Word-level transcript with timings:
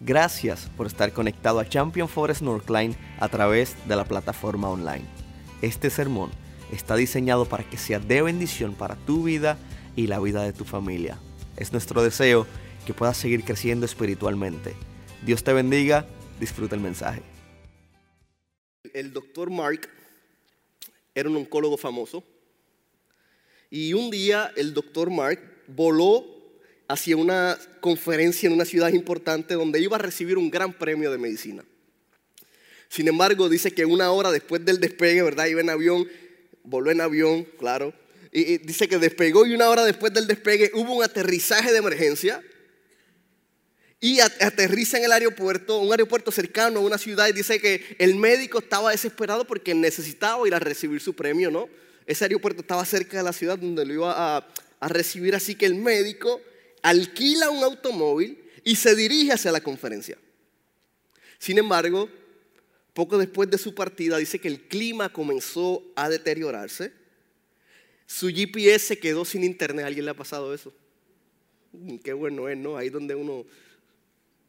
Gracias 0.00 0.70
por 0.76 0.86
estar 0.86 1.12
conectado 1.12 1.58
a 1.58 1.68
Champion 1.68 2.08
Forest 2.08 2.42
Northline 2.42 2.96
a 3.18 3.28
través 3.28 3.74
de 3.88 3.96
la 3.96 4.04
plataforma 4.04 4.70
online. 4.70 5.04
Este 5.60 5.90
sermón 5.90 6.30
está 6.70 6.94
diseñado 6.94 7.46
para 7.46 7.68
que 7.68 7.78
sea 7.78 7.98
de 7.98 8.22
bendición 8.22 8.74
para 8.74 8.94
tu 8.94 9.24
vida 9.24 9.58
y 9.96 10.06
la 10.06 10.20
vida 10.20 10.44
de 10.44 10.52
tu 10.52 10.64
familia. 10.64 11.18
Es 11.56 11.72
nuestro 11.72 12.00
deseo 12.04 12.46
que 12.86 12.94
puedas 12.94 13.16
seguir 13.16 13.42
creciendo 13.42 13.86
espiritualmente. 13.86 14.74
Dios 15.26 15.42
te 15.42 15.52
bendiga, 15.52 16.06
disfruta 16.38 16.76
el 16.76 16.80
mensaje. 16.80 17.22
El 18.94 19.12
doctor 19.12 19.50
Mark 19.50 19.88
era 21.12 21.28
un 21.28 21.36
oncólogo 21.36 21.76
famoso 21.76 22.22
y 23.68 23.94
un 23.94 24.10
día 24.12 24.52
el 24.56 24.74
doctor 24.74 25.10
Mark 25.10 25.40
voló 25.66 26.37
hacia 26.88 27.16
una 27.18 27.58
conferencia 27.80 28.46
en 28.46 28.54
una 28.54 28.64
ciudad 28.64 28.88
importante 28.88 29.54
donde 29.54 29.78
iba 29.78 29.96
a 29.96 30.00
recibir 30.00 30.38
un 30.38 30.50
gran 30.50 30.72
premio 30.72 31.10
de 31.10 31.18
medicina. 31.18 31.62
Sin 32.88 33.06
embargo, 33.06 33.50
dice 33.50 33.70
que 33.72 33.84
una 33.84 34.10
hora 34.10 34.30
después 34.30 34.64
del 34.64 34.80
despegue, 34.80 35.22
¿verdad? 35.22 35.46
Iba 35.46 35.60
en 35.60 35.68
avión, 35.68 36.08
voló 36.64 36.90
en 36.90 37.02
avión, 37.02 37.44
claro. 37.58 37.92
Y, 38.32 38.58
dice 38.58 38.88
que 38.88 38.96
despegó 38.98 39.46
y 39.46 39.54
una 39.54 39.68
hora 39.68 39.84
después 39.84 40.12
del 40.14 40.26
despegue 40.26 40.70
hubo 40.74 40.94
un 40.94 41.04
aterrizaje 41.04 41.70
de 41.70 41.78
emergencia. 41.78 42.42
Y 44.00 44.20
aterriza 44.20 44.96
en 44.96 45.04
el 45.04 45.12
aeropuerto, 45.12 45.80
un 45.80 45.90
aeropuerto 45.90 46.30
cercano 46.30 46.78
a 46.78 46.82
una 46.82 46.98
ciudad, 46.98 47.28
y 47.28 47.32
dice 47.32 47.60
que 47.60 47.96
el 47.98 48.14
médico 48.14 48.60
estaba 48.60 48.92
desesperado 48.92 49.44
porque 49.44 49.74
necesitaba 49.74 50.46
ir 50.46 50.54
a 50.54 50.60
recibir 50.60 51.00
su 51.00 51.14
premio, 51.14 51.50
¿no? 51.50 51.68
Ese 52.06 52.24
aeropuerto 52.24 52.60
estaba 52.60 52.84
cerca 52.84 53.16
de 53.18 53.24
la 53.24 53.32
ciudad 53.32 53.58
donde 53.58 53.84
lo 53.84 53.92
iba 53.92 54.36
a, 54.36 54.48
a 54.78 54.88
recibir, 54.88 55.34
así 55.34 55.56
que 55.56 55.66
el 55.66 55.74
médico 55.74 56.40
alquila 56.82 57.50
un 57.50 57.64
automóvil 57.64 58.42
y 58.64 58.76
se 58.76 58.94
dirige 58.94 59.32
hacia 59.32 59.52
la 59.52 59.60
conferencia. 59.60 60.18
Sin 61.38 61.58
embargo, 61.58 62.08
poco 62.92 63.16
después 63.16 63.50
de 63.50 63.58
su 63.58 63.74
partida 63.74 64.18
dice 64.18 64.40
que 64.40 64.48
el 64.48 64.62
clima 64.62 65.12
comenzó 65.12 65.84
a 65.94 66.08
deteriorarse. 66.08 66.92
Su 68.06 68.28
GPS 68.28 68.86
se 68.86 68.98
quedó 68.98 69.24
sin 69.24 69.44
internet. 69.44 69.84
¿A 69.84 69.88
alguien 69.88 70.04
le 70.04 70.10
ha 70.10 70.16
pasado 70.16 70.52
eso? 70.52 70.72
Mm, 71.72 71.98
qué 71.98 72.12
bueno 72.12 72.48
es, 72.48 72.56
¿no? 72.56 72.76
Ahí 72.76 72.90
donde 72.90 73.14
uno... 73.14 73.46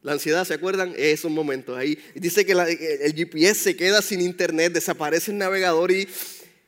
La 0.02 0.14
ansiedad, 0.14 0.46
¿se 0.46 0.54
acuerdan? 0.54 0.94
Esos 0.98 1.30
momentos 1.30 1.78
ahí. 1.78 2.00
Dice 2.16 2.46
que 2.46 2.54
el 2.54 3.14
GPS 3.14 3.56
se 3.62 3.76
queda 3.76 4.02
sin 4.02 4.22
internet, 4.22 4.72
desaparece 4.72 5.32
el 5.32 5.38
navegador 5.38 5.92
y 5.92 6.08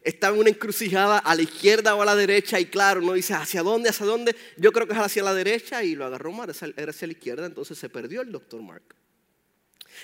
estaba 0.04 0.34
en 0.36 0.42
una 0.42 0.50
encrucijada 0.50 1.20
a 1.20 1.36
la 1.36 1.42
izquierda 1.42 1.96
o 1.96 2.02
a 2.02 2.06
la 2.06 2.16
derecha 2.16 2.60
y 2.60 2.66
claro, 2.66 3.02
uno 3.02 3.14
dice, 3.14 3.34
¿hacia 3.34 3.62
dónde? 3.62 3.90
¿Hacia 3.90 4.06
dónde? 4.06 4.36
Yo 4.58 4.72
creo 4.72 4.88
que 4.88 4.94
es 4.94 5.00
hacia 5.00 5.24
la 5.24 5.34
derecha 5.34 5.84
y 5.84 5.96
lo 5.96 6.06
agarró 6.06 6.32
mal, 6.32 6.54
era 6.78 6.90
hacia 6.90 7.08
la 7.08 7.14
izquierda, 7.14 7.46
entonces 7.46 7.78
se 7.78 7.90
perdió 7.90 8.22
el 8.22 8.32
doctor 8.32 8.62
Mark. 8.62 8.96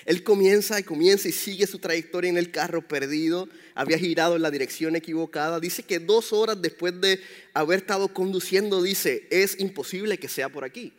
Él 0.04 0.22
comienza 0.22 0.78
y 0.78 0.84
comienza 0.84 1.28
y 1.28 1.32
sigue 1.32 1.66
su 1.66 1.78
trayectoria 1.78 2.30
en 2.30 2.38
el 2.38 2.50
carro 2.50 2.86
perdido, 2.86 3.48
había 3.74 3.98
girado 3.98 4.36
en 4.36 4.42
la 4.42 4.50
dirección 4.50 4.94
equivocada. 4.96 5.60
Dice 5.60 5.82
que 5.82 5.98
dos 5.98 6.32
horas 6.32 6.60
después 6.60 7.00
de 7.00 7.20
haber 7.54 7.80
estado 7.80 8.08
conduciendo, 8.08 8.82
dice, 8.82 9.26
es 9.30 9.58
imposible 9.58 10.18
que 10.18 10.28
sea 10.28 10.48
por 10.48 10.64
aquí. 10.64 10.92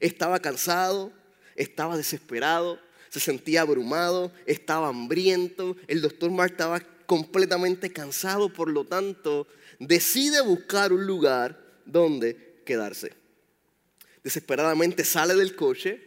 Estaba 0.00 0.40
cansado, 0.40 1.12
estaba 1.56 1.96
desesperado, 1.96 2.78
se 3.08 3.20
sentía 3.20 3.62
abrumado, 3.62 4.32
estaba 4.46 4.88
hambriento. 4.88 5.76
El 5.86 6.00
doctor 6.00 6.30
Mark 6.30 6.52
estaba 6.52 6.80
completamente 7.12 7.92
cansado, 7.92 8.50
por 8.50 8.70
lo 8.70 8.86
tanto, 8.86 9.46
decide 9.78 10.40
buscar 10.40 10.94
un 10.94 11.06
lugar 11.06 11.62
donde 11.84 12.62
quedarse. 12.64 13.12
Desesperadamente 14.24 15.04
sale 15.04 15.34
del 15.34 15.54
coche 15.54 16.00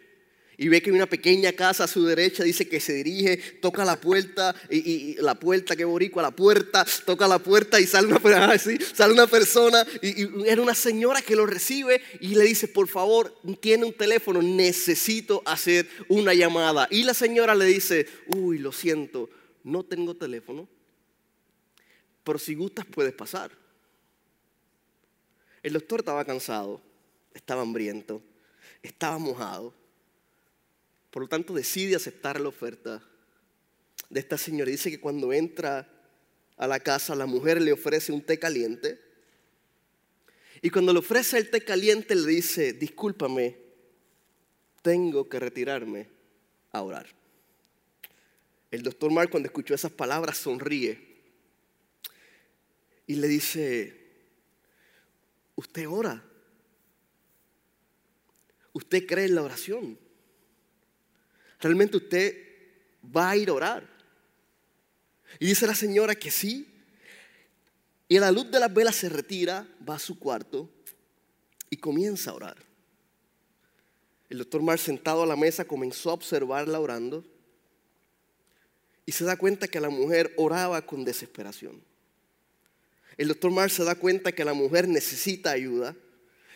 y 0.58 0.68
ve 0.68 0.82
que 0.82 0.90
hay 0.90 0.96
una 0.96 1.06
pequeña 1.06 1.54
casa 1.54 1.84
a 1.84 1.88
su 1.88 2.04
derecha, 2.06 2.44
dice 2.44 2.68
que 2.68 2.80
se 2.80 2.94
dirige, 2.94 3.38
toca 3.62 3.86
la 3.86 4.02
puerta, 4.02 4.56
y, 4.72 5.14
la 5.22 5.36
puerta, 5.36 5.76
que 5.76 5.86
boricua, 5.86 6.24
la 6.24 6.32
puerta, 6.32 6.84
toca 7.06 7.28
la 7.28 7.38
puerta 7.38 7.80
y 7.80 7.86
sale 7.86 8.08
una, 8.08 8.58
sale 8.96 9.14
una 9.14 9.28
persona, 9.28 9.86
y, 10.02 10.24
y, 10.24 10.30
era 10.48 10.60
una 10.60 10.74
señora 10.74 11.22
que 11.22 11.36
lo 11.36 11.46
recibe 11.46 12.02
y 12.20 12.30
le 12.30 12.46
dice, 12.46 12.68
por 12.68 12.88
favor, 12.88 13.32
tiene 13.60 13.86
un 13.86 13.94
teléfono, 13.94 14.42
necesito 14.42 15.44
hacer 15.46 15.88
una 16.08 16.34
llamada. 16.34 16.88
Y 16.90 17.04
la 17.04 17.14
señora 17.14 17.54
le 17.54 17.66
dice, 17.66 18.08
uy, 18.26 18.58
lo 18.58 18.72
siento, 18.72 19.30
no 19.64 19.84
tengo 19.84 20.16
teléfono, 20.16 20.68
pero 22.26 22.40
si 22.40 22.56
gustas 22.56 22.86
puedes 22.86 23.14
pasar. 23.14 23.52
El 25.62 25.74
doctor 25.74 26.00
estaba 26.00 26.26
cansado, 26.26 26.82
estaba 27.34 27.62
hambriento, 27.62 28.22
estaba 28.82 29.18
mojado. 29.20 29.74
Por 31.12 31.22
lo 31.24 31.30
tanto 31.30 31.54
decide 31.54 31.96
aceptar 31.96 32.42
la 32.42 32.50
oferta 32.50 33.02
de 34.10 34.20
esta 34.20 34.38
señora. 34.38 34.72
Dice 34.72 34.90
que 34.90 35.00
cuando 35.00 35.32
entra 35.32 35.88
a 36.58 36.68
la 36.68 36.80
casa 36.80 37.16
la 37.16 37.28
mujer 37.28 37.62
le 37.62 37.72
ofrece 37.72 38.12
un 38.12 38.22
té 38.22 38.40
caliente. 38.40 39.00
Y 40.62 40.72
cuando 40.72 40.94
le 40.94 41.00
ofrece 41.00 41.38
el 41.38 41.52
té 41.52 41.64
caliente 41.64 42.16
le 42.16 42.28
dice, 42.28 42.74
discúlpame, 42.74 43.56
tengo 44.82 45.30
que 45.30 45.40
retirarme 45.40 46.10
a 46.72 46.82
orar. 46.82 47.08
El 48.72 48.82
doctor 48.82 49.12
Mark 49.12 49.30
cuando 49.30 49.48
escuchó 49.48 49.76
esas 49.76 49.92
palabras 49.92 50.38
sonríe 50.38 51.05
y 53.08 53.16
le 53.16 53.28
dice, 53.28 54.06
usted 55.56 55.88
ora, 55.88 56.24
usted 58.74 59.06
cree 59.06 59.26
en 59.26 59.36
la 59.36 59.44
oración, 59.44 59.98
realmente 61.60 61.98
usted 61.98 62.36
va 63.16 63.30
a 63.30 63.38
ir 63.38 63.50
a 63.50 63.54
orar. 63.54 63.96
Y 65.40 65.48
dice 65.48 65.68
la 65.68 65.76
señora 65.76 66.16
que 66.16 66.32
sí, 66.32 66.72
y 68.08 68.18
a 68.18 68.22
la 68.22 68.32
luz 68.32 68.50
de 68.52 68.60
las 68.60 68.74
velas 68.74 68.96
se 68.96 69.10
retira, 69.10 69.68
va 69.88 69.96
a 69.96 70.00
su 70.00 70.20
cuarto 70.20 70.70
y 71.70 71.78
comienza 71.78 72.32
a 72.32 72.36
orar. 72.36 72.58
El 74.30 74.40
doctor 74.40 74.62
Mar 74.62 74.80
sentado 74.80 75.24
a 75.24 75.28
la 75.28 75.36
mesa 75.36 75.66
comenzó 75.66 76.10
a 76.10 76.14
observarla 76.14 76.80
orando 76.80 77.24
y 79.06 79.12
se 79.12 79.24
da 79.24 79.38
cuenta 79.38 79.68
que 79.68 79.80
la 79.80 79.90
mujer 79.90 80.34
oraba 80.38 80.84
con 80.86 81.06
desesperación. 81.06 81.82
El 83.18 83.30
doctor 83.30 83.52
Marr 83.52 83.70
se 83.70 83.84
da 83.84 83.96
cuenta 83.96 84.32
que 84.32 84.46
la 84.46 84.54
mujer 84.54 84.88
necesita 84.88 85.52
ayuda. 85.52 85.96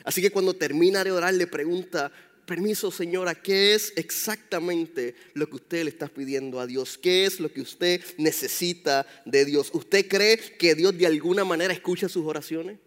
Así 0.03 0.21
que 0.21 0.31
cuando 0.31 0.55
termina 0.55 1.03
de 1.03 1.11
orar 1.11 1.33
le 1.33 1.47
pregunta, 1.47 2.11
permiso 2.45 2.91
señora, 2.91 3.35
¿qué 3.35 3.75
es 3.75 3.93
exactamente 3.95 5.15
lo 5.33 5.47
que 5.47 5.57
usted 5.57 5.83
le 5.83 5.91
está 5.91 6.07
pidiendo 6.07 6.59
a 6.59 6.65
Dios? 6.65 6.97
¿Qué 6.97 7.25
es 7.25 7.39
lo 7.39 7.53
que 7.53 7.61
usted 7.61 8.03
necesita 8.17 9.05
de 9.25 9.45
Dios? 9.45 9.69
¿Usted 9.73 10.07
cree 10.07 10.37
que 10.37 10.73
Dios 10.73 10.97
de 10.97 11.05
alguna 11.05 11.45
manera 11.45 11.73
escucha 11.73 12.09
sus 12.09 12.25
oraciones? 12.25 12.79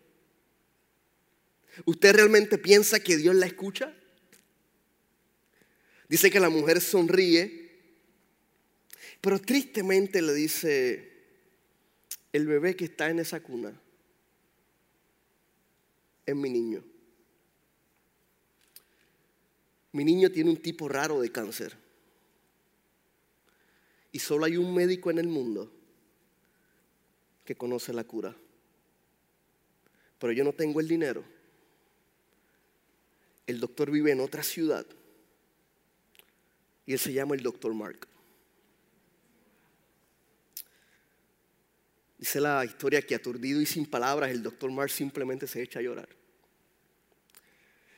¿Usted 1.85 2.15
realmente 2.15 2.59
piensa 2.59 3.01
que 3.01 3.17
Dios 3.17 3.35
la 3.35 3.47
escucha? 3.47 3.95
Dice 6.09 6.31
que 6.31 6.41
la 6.41 6.51
mujer 6.51 6.81
sonríe, 6.81 7.71
pero 9.21 9.41
tristemente 9.41 10.21
le 10.21 10.35
dice, 10.35 11.12
el 12.33 12.47
bebé 12.47 12.75
que 12.75 12.87
está 12.87 13.11
en 13.11 13.19
esa 13.19 13.41
cuna 13.41 13.73
es 16.25 16.35
mi 16.35 16.49
niño. 16.49 16.83
Mi 19.93 20.05
niño 20.05 20.31
tiene 20.31 20.51
un 20.51 20.57
tipo 20.57 20.89
raro 20.89 21.21
de 21.21 21.31
cáncer. 21.31 21.77
Y 24.11 24.19
solo 24.19 24.47
hay 24.47 24.57
un 24.57 24.75
médico 24.75 25.11
en 25.11 25.19
el 25.19 25.29
mundo 25.29 25.71
que 27.45 27.55
conoce 27.55 27.93
la 27.93 28.05
cura. 28.05 28.35
Pero 30.19 30.33
yo 30.33 30.45
no 30.45 30.53
tengo 30.53 30.81
el 30.81 30.89
dinero. 30.89 31.25
El 33.47 33.61
doctor 33.61 33.91
vive 33.91 34.13
en 34.13 34.21
otra 34.21 34.43
ciudad. 34.43 34.87
Y 36.87 36.93
él 36.95 36.99
se 36.99 37.13
llama 37.13 37.35
el 37.35 37.43
doctor 37.43 37.75
Mark. 37.75 38.09
Dice 42.23 42.41
la 42.41 42.65
historia 42.65 43.03
que 43.03 43.17
aturdido 43.17 43.61
y 43.61 43.67
sin 43.67 43.85
palabras 43.85 44.31
el 44.31 44.45
doctor 44.45 44.71
Mark 44.71 44.93
simplemente 44.93 45.49
se 45.49 45.61
echa 45.61 45.81
a 45.81 45.83
llorar. 45.83 46.09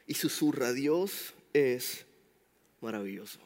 Y 0.06 0.14
susurra, 0.14 0.72
Dios 0.72 1.34
es 1.52 2.06
maravilloso. 2.80 3.38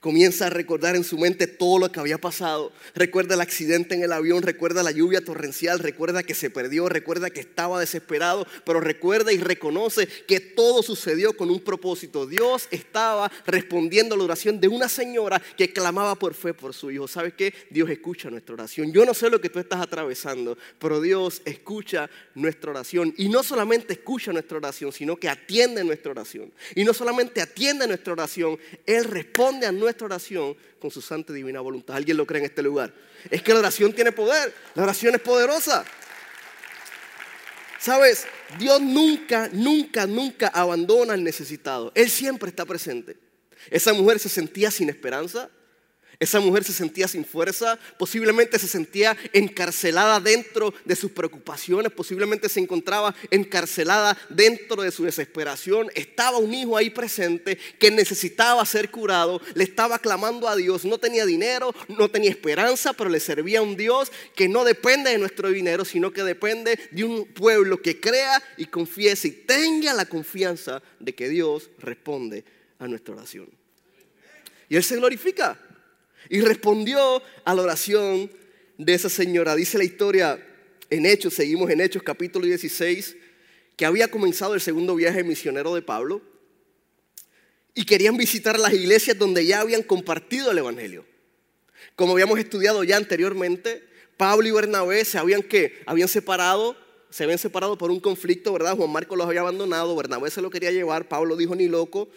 Comienza 0.00 0.46
a 0.46 0.50
recordar 0.50 0.96
en 0.96 1.04
su 1.04 1.18
mente 1.18 1.46
todo 1.46 1.78
lo 1.78 1.92
que 1.92 2.00
había 2.00 2.18
pasado. 2.18 2.72
Recuerda 2.94 3.34
el 3.34 3.40
accidente 3.40 3.94
en 3.94 4.02
el 4.02 4.12
avión, 4.12 4.42
recuerda 4.42 4.82
la 4.82 4.90
lluvia 4.90 5.24
torrencial, 5.24 5.78
recuerda 5.78 6.22
que 6.22 6.34
se 6.34 6.50
perdió, 6.50 6.88
recuerda 6.88 7.30
que 7.30 7.40
estaba 7.40 7.80
desesperado, 7.80 8.46
pero 8.64 8.80
recuerda 8.80 9.32
y 9.32 9.38
reconoce 9.38 10.06
que 10.26 10.40
todo 10.40 10.82
sucedió 10.82 11.36
con 11.36 11.50
un 11.50 11.60
propósito. 11.60 12.26
Dios 12.26 12.68
estaba 12.70 13.30
respondiendo 13.46 14.14
a 14.14 14.18
la 14.18 14.24
oración 14.24 14.60
de 14.60 14.68
una 14.68 14.88
señora 14.88 15.40
que 15.56 15.72
clamaba 15.72 16.14
por 16.14 16.34
fe 16.34 16.54
por 16.54 16.74
su 16.74 16.90
hijo. 16.90 17.08
¿Sabes 17.08 17.34
qué? 17.34 17.52
Dios 17.70 17.88
escucha 17.90 18.30
nuestra 18.30 18.54
oración. 18.54 18.92
Yo 18.92 19.04
no 19.04 19.14
sé 19.14 19.30
lo 19.30 19.40
que 19.40 19.50
tú 19.50 19.58
estás 19.58 19.80
atravesando, 19.80 20.56
pero 20.78 21.00
Dios 21.00 21.42
escucha 21.44 22.08
nuestra 22.34 22.70
oración. 22.70 23.14
Y 23.16 23.28
no 23.28 23.42
solamente 23.42 23.94
escucha 23.94 24.32
nuestra 24.32 24.58
oración, 24.58 24.92
sino 24.92 25.16
que 25.16 25.28
atiende 25.28 25.84
nuestra 25.84 26.10
oración. 26.10 26.52
Y 26.74 26.84
no 26.84 26.92
solamente 26.92 27.40
atiende 27.40 27.86
nuestra 27.86 28.12
oración, 28.12 28.58
Él 28.84 29.04
responde 29.04 29.66
a 29.66 29.72
nuestra 29.78 30.06
oración 30.06 30.56
con 30.78 30.90
su 30.90 31.00
santa 31.00 31.32
y 31.32 31.36
divina 31.36 31.60
voluntad. 31.60 31.96
¿Alguien 31.96 32.16
lo 32.16 32.26
cree 32.26 32.40
en 32.40 32.46
este 32.46 32.62
lugar? 32.62 32.92
Es 33.30 33.42
que 33.42 33.52
la 33.52 33.60
oración 33.60 33.92
tiene 33.92 34.12
poder, 34.12 34.52
la 34.74 34.82
oración 34.82 35.14
es 35.14 35.20
poderosa. 35.20 35.84
Sabes, 37.78 38.26
Dios 38.58 38.80
nunca, 38.80 39.48
nunca, 39.52 40.06
nunca 40.06 40.48
abandona 40.48 41.12
al 41.12 41.22
necesitado. 41.22 41.92
Él 41.94 42.10
siempre 42.10 42.48
está 42.48 42.64
presente. 42.64 43.16
Esa 43.70 43.92
mujer 43.92 44.18
se 44.18 44.28
sentía 44.28 44.70
sin 44.70 44.88
esperanza, 44.88 45.50
esa 46.18 46.40
mujer 46.40 46.64
se 46.64 46.72
sentía 46.72 47.08
sin 47.08 47.24
fuerza, 47.24 47.78
posiblemente 47.98 48.58
se 48.58 48.68
sentía 48.68 49.16
encarcelada 49.32 50.18
dentro 50.20 50.72
de 50.84 50.96
sus 50.96 51.10
preocupaciones, 51.10 51.92
posiblemente 51.92 52.48
se 52.48 52.60
encontraba 52.60 53.14
encarcelada 53.30 54.16
dentro 54.30 54.82
de 54.82 54.90
su 54.90 55.04
desesperación. 55.04 55.90
Estaba 55.94 56.38
un 56.38 56.54
hijo 56.54 56.76
ahí 56.76 56.90
presente 56.90 57.58
que 57.78 57.90
necesitaba 57.90 58.64
ser 58.64 58.90
curado, 58.90 59.40
le 59.54 59.64
estaba 59.64 59.98
clamando 59.98 60.48
a 60.48 60.56
Dios, 60.56 60.84
no 60.84 60.98
tenía 60.98 61.26
dinero, 61.26 61.74
no 61.88 62.10
tenía 62.10 62.30
esperanza, 62.30 62.92
pero 62.94 63.10
le 63.10 63.20
servía 63.20 63.58
a 63.58 63.62
un 63.62 63.76
Dios 63.76 64.10
que 64.34 64.48
no 64.48 64.64
depende 64.64 65.10
de 65.10 65.18
nuestro 65.18 65.50
dinero, 65.50 65.84
sino 65.84 66.12
que 66.12 66.22
depende 66.22 66.78
de 66.90 67.04
un 67.04 67.26
pueblo 67.26 67.82
que 67.82 68.00
crea 68.00 68.42
y 68.56 68.66
confiese 68.66 69.28
y 69.28 69.32
tenga 69.32 69.92
la 69.92 70.06
confianza 70.06 70.82
de 70.98 71.14
que 71.14 71.28
Dios 71.28 71.70
responde 71.78 72.44
a 72.78 72.88
nuestra 72.88 73.14
oración. 73.14 73.48
Y 74.68 74.76
Él 74.76 74.82
se 74.82 74.96
glorifica. 74.96 75.58
Y 76.28 76.40
respondió 76.40 77.22
a 77.44 77.54
la 77.54 77.62
oración 77.62 78.30
de 78.78 78.94
esa 78.94 79.08
señora. 79.08 79.54
Dice 79.54 79.78
la 79.78 79.84
historia 79.84 80.44
en 80.90 81.06
Hechos, 81.06 81.34
seguimos 81.34 81.70
en 81.70 81.80
Hechos 81.80 82.02
capítulo 82.02 82.46
16, 82.46 83.16
que 83.76 83.86
había 83.86 84.08
comenzado 84.08 84.54
el 84.54 84.60
segundo 84.60 84.94
viaje 84.94 85.22
misionero 85.22 85.74
de 85.74 85.82
Pablo 85.82 86.22
y 87.74 87.84
querían 87.84 88.16
visitar 88.16 88.58
las 88.58 88.72
iglesias 88.72 89.18
donde 89.18 89.44
ya 89.44 89.60
habían 89.60 89.82
compartido 89.82 90.50
el 90.50 90.58
Evangelio. 90.58 91.04
Como 91.94 92.12
habíamos 92.12 92.38
estudiado 92.38 92.82
ya 92.84 92.96
anteriormente, 92.96 93.84
Pablo 94.16 94.48
y 94.48 94.50
Bernabé 94.50 95.04
se 95.04 95.18
habían, 95.18 95.42
que 95.42 95.82
habían 95.84 96.08
separado, 96.08 96.74
se 97.10 97.24
habían 97.24 97.38
separado 97.38 97.76
por 97.76 97.90
un 97.90 98.00
conflicto, 98.00 98.52
¿verdad? 98.52 98.76
Juan 98.76 98.90
Marcos 98.90 99.18
los 99.18 99.26
había 99.26 99.40
abandonado, 99.40 99.94
Bernabé 99.94 100.30
se 100.30 100.40
lo 100.40 100.50
quería 100.50 100.72
llevar, 100.72 101.06
Pablo 101.08 101.36
dijo 101.36 101.54
ni 101.54 101.68
loco, 101.68 102.08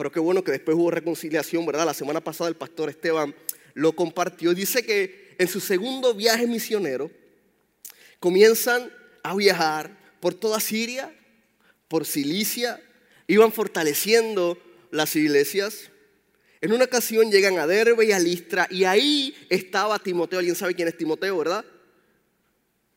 pero 0.00 0.10
qué 0.10 0.18
bueno 0.18 0.42
que 0.42 0.52
después 0.52 0.78
hubo 0.78 0.90
reconciliación, 0.90 1.66
¿verdad? 1.66 1.84
La 1.84 1.92
semana 1.92 2.24
pasada 2.24 2.48
el 2.48 2.56
pastor 2.56 2.88
Esteban 2.88 3.34
lo 3.74 3.94
compartió. 3.94 4.54
Dice 4.54 4.82
que 4.82 5.34
en 5.36 5.46
su 5.46 5.60
segundo 5.60 6.14
viaje 6.14 6.46
misionero 6.46 7.10
comienzan 8.18 8.90
a 9.22 9.36
viajar 9.36 9.94
por 10.18 10.32
toda 10.32 10.58
Siria, 10.58 11.14
por 11.86 12.06
Cilicia, 12.06 12.80
iban 13.26 13.52
fortaleciendo 13.52 14.56
las 14.90 15.14
iglesias. 15.16 15.90
En 16.62 16.72
una 16.72 16.86
ocasión 16.86 17.30
llegan 17.30 17.58
a 17.58 17.66
Derbe 17.66 18.06
y 18.06 18.12
a 18.12 18.18
Listra 18.18 18.68
y 18.70 18.84
ahí 18.84 19.34
estaba 19.50 19.98
Timoteo. 19.98 20.38
¿Alguien 20.38 20.56
sabe 20.56 20.74
quién 20.74 20.88
es 20.88 20.96
Timoteo, 20.96 21.36
verdad? 21.36 21.62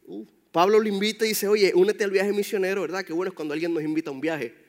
Uh, 0.05 0.25
Pablo 0.53 0.79
lo 0.79 0.87
invita 0.87 1.25
y 1.25 1.29
dice, 1.29 1.49
oye, 1.49 1.73
únete 1.75 2.05
al 2.05 2.11
viaje 2.11 2.31
misionero, 2.31 2.79
¿verdad? 2.79 3.03
Qué 3.03 3.11
bueno 3.11 3.31
es 3.31 3.35
cuando 3.35 3.53
alguien 3.53 3.73
nos 3.73 3.83
invita 3.83 4.09
a 4.09 4.13
un 4.13 4.21
viaje. 4.21 4.62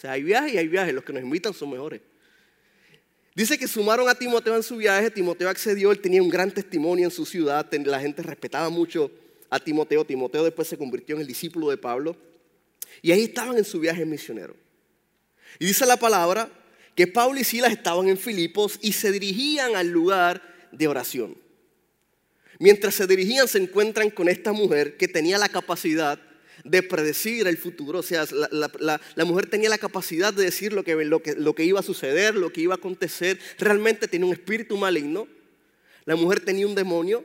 O 0.00 0.02
sea, 0.02 0.12
hay 0.12 0.22
viajes 0.22 0.54
y 0.54 0.56
hay 0.56 0.66
viajes, 0.66 0.94
los 0.94 1.04
que 1.04 1.12
nos 1.12 1.22
invitan 1.22 1.52
son 1.52 1.72
mejores. 1.72 2.00
Dice 3.34 3.58
que 3.58 3.68
sumaron 3.68 4.08
a 4.08 4.14
Timoteo 4.14 4.56
en 4.56 4.62
su 4.62 4.78
viaje, 4.78 5.10
Timoteo 5.10 5.46
accedió, 5.46 5.92
él 5.92 6.00
tenía 6.00 6.22
un 6.22 6.30
gran 6.30 6.50
testimonio 6.50 7.04
en 7.04 7.10
su 7.10 7.26
ciudad, 7.26 7.70
la 7.70 8.00
gente 8.00 8.22
respetaba 8.22 8.70
mucho 8.70 9.10
a 9.50 9.60
Timoteo, 9.60 10.02
Timoteo 10.06 10.44
después 10.44 10.68
se 10.68 10.78
convirtió 10.78 11.16
en 11.16 11.20
el 11.20 11.26
discípulo 11.26 11.68
de 11.68 11.76
Pablo, 11.76 12.16
y 13.02 13.12
ahí 13.12 13.24
estaban 13.24 13.58
en 13.58 13.64
su 13.64 13.78
viaje 13.78 14.06
misionero. 14.06 14.56
Y 15.58 15.66
dice 15.66 15.84
la 15.84 15.98
palabra 15.98 16.50
que 16.94 17.06
Pablo 17.06 17.38
y 17.38 17.44
Silas 17.44 17.70
estaban 17.70 18.08
en 18.08 18.16
Filipos 18.16 18.78
y 18.80 18.92
se 18.92 19.12
dirigían 19.12 19.76
al 19.76 19.88
lugar 19.88 20.40
de 20.72 20.88
oración. 20.88 21.36
Mientras 22.58 22.94
se 22.94 23.06
dirigían 23.06 23.46
se 23.48 23.58
encuentran 23.58 24.08
con 24.08 24.30
esta 24.30 24.52
mujer 24.54 24.96
que 24.96 25.08
tenía 25.08 25.36
la 25.36 25.50
capacidad 25.50 26.18
de 26.64 26.82
predecir 26.82 27.46
el 27.46 27.56
futuro. 27.56 28.00
O 28.00 28.02
sea, 28.02 28.24
la, 28.30 29.24
mujer 29.24 29.46
tenía 29.46 29.68
la 29.68 29.78
capacidad 29.78 30.32
de 30.32 30.44
decir 30.44 30.72
lo 30.72 30.84
que, 30.84 30.94
lo, 31.04 31.22
que, 31.22 31.34
lo 31.34 31.54
que 31.54 31.64
iba 31.64 31.80
a 31.80 31.84
suceder, 31.84 32.34
lo 32.34 32.52
que 32.52 32.60
iba 32.60 32.74
a 32.74 32.78
acontecer. 32.78 33.38
Realmente 33.58 34.08
tenía 34.08 34.26
un 34.26 34.32
espíritu 34.32 34.76
maligno. 34.76 35.26
La 36.04 36.16
mujer 36.16 36.40
tenía 36.40 36.66
un 36.66 36.74
demonio 36.74 37.24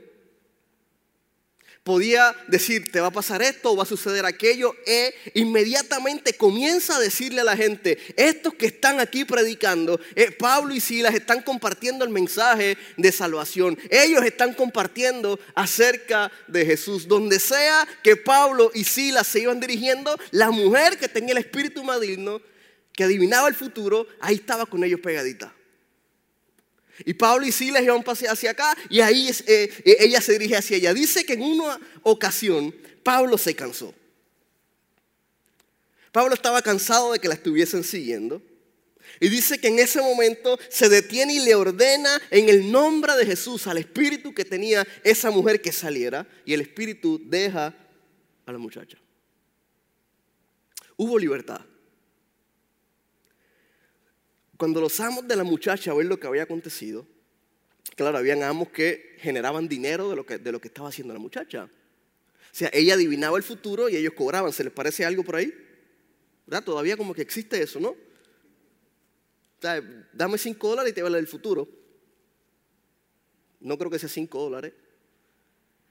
podía 1.86 2.36
decir, 2.48 2.92
te 2.92 3.00
va 3.00 3.08
a 3.08 3.12
pasar 3.12 3.44
esto 3.44 3.72
o 3.72 3.76
va 3.76 3.84
a 3.84 3.86
suceder 3.86 4.26
aquello, 4.26 4.76
e 4.88 5.14
inmediatamente 5.36 6.34
comienza 6.34 6.98
a 6.98 7.00
decirle 7.00 7.42
a 7.42 7.44
la 7.44 7.56
gente, 7.56 8.00
estos 8.18 8.56
que 8.56 8.66
están 8.66 9.00
aquí 9.00 9.24
predicando, 9.24 10.00
eh, 10.16 10.32
Pablo 10.32 10.74
y 10.74 10.80
Silas 10.80 11.14
están 11.14 11.44
compartiendo 11.44 12.04
el 12.04 12.10
mensaje 12.10 12.76
de 12.98 13.12
salvación, 13.12 13.78
ellos 13.92 14.26
están 14.26 14.56
compartiendo 14.56 15.40
acerca 15.54 16.32
de 16.48 16.66
Jesús. 16.66 17.08
Donde 17.08 17.40
sea 17.40 17.88
que 18.04 18.16
Pablo 18.16 18.72
y 18.74 18.84
Silas 18.84 19.28
se 19.28 19.42
iban 19.42 19.60
dirigiendo, 19.60 20.18
la 20.32 20.50
mujer 20.50 20.98
que 20.98 21.08
tenía 21.08 21.34
el 21.34 21.38
espíritu 21.38 21.84
maligno, 21.84 22.42
que 22.94 23.04
adivinaba 23.04 23.48
el 23.48 23.54
futuro, 23.54 24.08
ahí 24.20 24.36
estaba 24.36 24.66
con 24.66 24.84
ellos 24.84 25.02
pegadita. 25.02 25.55
Y 27.04 27.14
Pablo 27.16 27.46
y 27.46 27.52
Silas 27.52 27.84
iban 27.84 28.04
hacia 28.04 28.52
acá 28.52 28.78
y 28.90 29.02
ahí 29.02 29.30
eh, 29.48 29.70
eh, 29.84 29.98
ella 30.00 30.22
se 30.22 30.34
dirige 30.34 30.56
hacia 30.56 30.78
ella. 30.78 30.94
Dice 30.94 31.26
que 31.26 31.34
en 31.34 31.42
una 31.42 31.80
ocasión 32.04 32.74
Pablo 33.04 33.38
se 33.38 33.56
cansó. 33.56 33.94
Pablo 36.12 36.34
estaba 36.34 36.62
cansado 36.62 37.12
de 37.12 37.20
que 37.20 37.28
la 37.28 37.34
estuviesen 37.34 37.84
siguiendo. 37.84 38.42
Y 39.20 39.30
dice 39.30 39.60
que 39.60 39.68
en 39.68 39.80
ese 39.80 40.02
momento 40.02 40.58
se 40.70 40.90
detiene 40.90 41.36
y 41.36 41.40
le 41.40 41.56
ordena 41.56 42.22
en 42.32 42.50
el 42.50 42.72
nombre 42.72 43.16
de 43.16 43.26
Jesús 43.26 43.68
al 43.68 43.78
espíritu 43.78 44.34
que 44.34 44.46
tenía 44.46 44.86
esa 45.04 45.32
mujer 45.32 45.62
que 45.62 45.72
saliera. 45.72 46.28
Y 46.46 46.54
el 46.54 46.62
espíritu 46.62 47.22
deja 47.24 47.74
a 48.46 48.52
la 48.52 48.58
muchacha. 48.58 48.98
Hubo 50.98 51.20
libertad. 51.20 51.62
Cuando 54.58 54.80
los 54.80 55.00
amos 55.00 55.28
de 55.28 55.36
la 55.36 55.44
muchacha 55.44 55.94
ven 55.94 56.08
lo 56.08 56.20
que 56.20 56.28
había 56.28 56.44
acontecido, 56.44 57.06
claro, 57.96 58.18
habían 58.18 58.42
amos 58.44 58.70
que 58.70 59.16
generaban 59.20 59.68
dinero 59.68 60.10
de 60.10 60.16
lo 60.16 60.26
que, 60.26 60.68
estaba 60.68 60.90
haciendo 60.90 61.14
la 61.14 61.20
muchacha. 61.20 61.66
O 61.66 62.58
sea, 62.58 62.70
ella 62.72 62.94
adivinaba 62.94 63.38
el 63.38 63.44
futuro 63.44 63.90
y 63.90 63.98
ellos 63.98 64.14
cobraban. 64.14 64.54
¿Se 64.54 64.64
les 64.64 64.72
parece 64.72 65.04
algo 65.04 65.24
por 65.24 65.36
ahí? 65.36 65.54
¿Verdad? 66.46 66.64
Todavía 66.64 66.96
como 66.96 67.14
que 67.14 67.22
existe 67.22 67.62
eso, 67.62 67.80
¿no? 67.80 67.90
O 67.90 69.62
sea, 69.62 69.82
dame 70.14 70.38
5 70.38 70.70
dólares 70.70 70.92
y 70.92 70.96
te 70.96 71.04
vale 71.04 71.20
el 71.20 71.28
futuro. 71.28 71.68
No 73.60 73.78
creo 73.78 73.92
que 73.92 74.00
sea 74.00 74.08
5 74.08 74.42
dólares. 74.42 74.74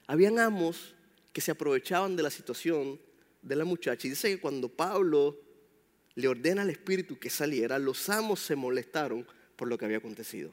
Habían 0.07 0.39
amos 0.39 0.95
que 1.33 1.41
se 1.41 1.51
aprovechaban 1.51 2.15
de 2.15 2.23
la 2.23 2.31
situación 2.31 2.99
de 3.41 3.55
la 3.55 3.65
muchacha. 3.65 4.07
Y 4.07 4.11
dice 4.11 4.29
que 4.29 4.39
cuando 4.39 4.69
Pablo 4.69 5.44
le 6.15 6.27
ordena 6.27 6.61
al 6.61 6.69
espíritu 6.69 7.19
que 7.19 7.29
saliera, 7.29 7.77
los 7.77 8.09
amos 8.09 8.39
se 8.39 8.55
molestaron 8.55 9.27
por 9.55 9.67
lo 9.67 9.77
que 9.77 9.85
había 9.85 9.97
acontecido. 9.97 10.51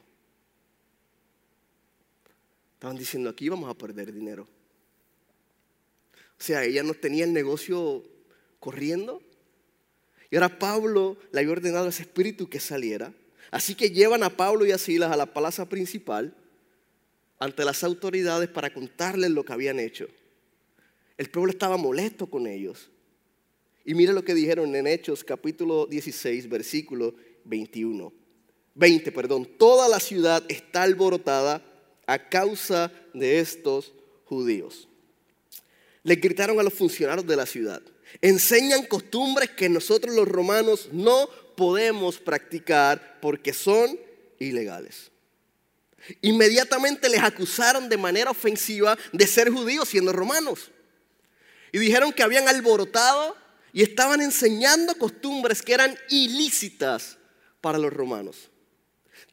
Estaban 2.75 2.97
diciendo, 2.97 3.29
aquí 3.29 3.47
vamos 3.47 3.69
a 3.69 3.77
perder 3.77 4.11
dinero. 4.11 4.47
O 6.37 6.43
sea, 6.43 6.65
ella 6.65 6.83
no 6.83 6.93
tenía 6.93 7.23
el 7.23 7.31
negocio 7.31 8.03
corriendo. 8.59 9.21
Y 10.29 10.35
ahora 10.35 10.59
Pablo 10.59 11.17
le 11.31 11.39
había 11.39 11.53
ordenado 11.53 11.85
a 11.85 11.89
ese 11.89 12.03
espíritu 12.03 12.49
que 12.49 12.59
saliera. 12.59 13.13
Así 13.51 13.75
que 13.75 13.91
llevan 13.91 14.23
a 14.23 14.31
Pablo 14.31 14.65
y 14.65 14.71
a 14.71 14.77
Silas 14.77 15.11
a 15.11 15.15
la 15.15 15.33
plaza 15.33 15.69
principal 15.69 16.35
ante 17.39 17.63
las 17.63 17.83
autoridades 17.83 18.49
para 18.49 18.73
contarles 18.73 19.31
lo 19.31 19.45
que 19.45 19.53
habían 19.53 19.79
hecho. 19.79 20.07
El 21.17 21.29
pueblo 21.29 21.51
estaba 21.51 21.77
molesto 21.77 22.27
con 22.27 22.47
ellos. 22.47 22.89
Y 23.85 23.93
mire 23.95 24.13
lo 24.13 24.23
que 24.23 24.33
dijeron 24.33 24.75
en 24.75 24.87
Hechos 24.87 25.23
capítulo 25.23 25.85
16, 25.85 26.47
versículo 26.47 27.15
21. 27.43 28.13
20, 28.75 29.11
perdón. 29.11 29.45
Toda 29.57 29.89
la 29.89 29.99
ciudad 29.99 30.43
está 30.47 30.83
alborotada 30.83 31.63
a 32.07 32.29
causa 32.29 32.91
de 33.13 33.39
estos 33.39 33.93
judíos. 34.25 34.87
Le 36.03 36.15
gritaron 36.15 36.59
a 36.59 36.63
los 36.63 36.73
funcionarios 36.73 37.27
de 37.27 37.35
la 37.35 37.45
ciudad. 37.45 37.81
Enseñan 38.21 38.85
costumbres 38.85 39.49
que 39.51 39.69
nosotros 39.69 40.15
los 40.15 40.27
romanos 40.27 40.89
no 40.91 41.27
podemos 41.55 42.19
practicar 42.19 43.19
porque 43.21 43.53
son 43.53 43.99
ilegales. 44.39 45.11
Inmediatamente 46.21 47.09
les 47.09 47.21
acusaron 47.21 47.87
de 47.87 47.97
manera 47.97 48.31
ofensiva 48.31 48.97
de 49.11 49.27
ser 49.27 49.49
judíos 49.49 49.89
siendo 49.89 50.11
romanos. 50.11 50.71
Y 51.71 51.79
dijeron 51.79 52.11
que 52.11 52.23
habían 52.23 52.47
alborotado 52.47 53.42
y 53.73 53.81
estaban 53.81 54.21
enseñando 54.21 54.95
costumbres 54.95 55.63
que 55.63 55.73
eran 55.73 55.97
ilícitas 56.09 57.17
para 57.59 57.79
los 57.79 57.91
romanos. 57.91 58.51